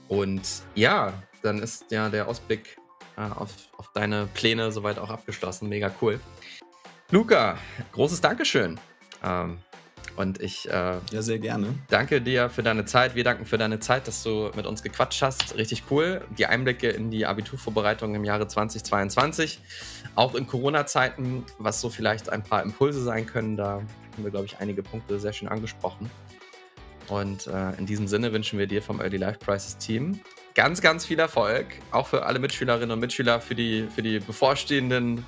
Und 0.08 0.42
ja, 0.74 1.12
dann 1.40 1.60
ist 1.60 1.92
ja 1.92 2.08
der 2.08 2.26
Ausblick 2.26 2.76
äh, 3.16 3.20
auf, 3.20 3.52
auf 3.76 3.92
deine 3.92 4.26
Pläne 4.34 4.72
soweit 4.72 4.98
auch 4.98 5.10
abgeschlossen. 5.10 5.68
Mega 5.68 5.92
cool. 6.02 6.18
Luca, 7.12 7.58
großes 7.92 8.20
Dankeschön. 8.20 8.80
Ähm, 9.22 9.58
und 10.16 10.40
ich 10.40 10.68
äh, 10.68 10.72
ja, 11.10 11.22
sehr 11.22 11.38
gerne. 11.38 11.74
danke 11.88 12.20
dir 12.20 12.48
für 12.48 12.62
deine 12.62 12.84
Zeit. 12.84 13.14
Wir 13.14 13.24
danken 13.24 13.46
für 13.46 13.58
deine 13.58 13.80
Zeit, 13.80 14.08
dass 14.08 14.22
du 14.22 14.50
mit 14.56 14.66
uns 14.66 14.82
gequatscht 14.82 15.22
hast. 15.22 15.56
Richtig 15.56 15.84
cool. 15.90 16.22
Die 16.38 16.46
Einblicke 16.46 16.88
in 16.88 17.10
die 17.10 17.26
Abiturvorbereitung 17.26 18.14
im 18.14 18.24
Jahre 18.24 18.48
2022. 18.48 19.60
Auch 20.14 20.34
in 20.34 20.46
Corona-Zeiten, 20.46 21.44
was 21.58 21.80
so 21.80 21.90
vielleicht 21.90 22.30
ein 22.30 22.42
paar 22.42 22.62
Impulse 22.62 23.02
sein 23.02 23.26
können. 23.26 23.56
Da 23.56 23.74
haben 23.74 24.24
wir, 24.24 24.30
glaube 24.30 24.46
ich, 24.46 24.58
einige 24.58 24.82
Punkte 24.82 25.20
sehr 25.20 25.32
schön 25.32 25.48
angesprochen. 25.48 26.10
Und 27.08 27.46
äh, 27.46 27.72
in 27.78 27.86
diesem 27.86 28.08
Sinne 28.08 28.32
wünschen 28.32 28.58
wir 28.58 28.66
dir 28.66 28.82
vom 28.82 29.00
Early 29.00 29.18
Life 29.18 29.38
Crisis 29.44 29.76
Team 29.78 30.20
ganz, 30.54 30.80
ganz 30.80 31.04
viel 31.04 31.18
Erfolg. 31.18 31.66
Auch 31.92 32.06
für 32.08 32.24
alle 32.24 32.38
Mitschülerinnen 32.38 32.90
und 32.90 32.98
Mitschüler 32.98 33.40
für 33.40 33.54
die, 33.54 33.86
für 33.94 34.02
die 34.02 34.18
bevorstehenden 34.18 35.24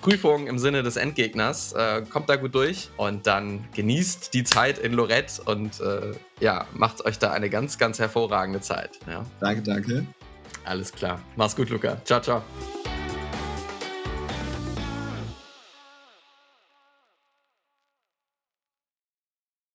Prüfung 0.00 0.46
im 0.46 0.58
Sinne 0.58 0.82
des 0.82 0.96
Endgegners. 0.96 1.72
Äh, 1.72 2.02
kommt 2.08 2.28
da 2.28 2.36
gut 2.36 2.54
durch 2.54 2.90
und 2.96 3.26
dann 3.26 3.68
genießt 3.74 4.32
die 4.34 4.44
Zeit 4.44 4.78
in 4.78 4.92
Lorette 4.92 5.42
und 5.44 5.80
äh, 5.80 6.12
ja, 6.40 6.66
macht 6.74 7.04
euch 7.04 7.18
da 7.18 7.32
eine 7.32 7.50
ganz, 7.50 7.78
ganz 7.78 7.98
hervorragende 7.98 8.60
Zeit. 8.60 8.98
Ja. 9.06 9.24
Danke, 9.40 9.62
danke. 9.62 10.06
Alles 10.64 10.92
klar. 10.92 11.20
Mach's 11.36 11.56
gut, 11.56 11.70
Luca. 11.70 12.00
Ciao, 12.04 12.20
ciao. 12.20 12.42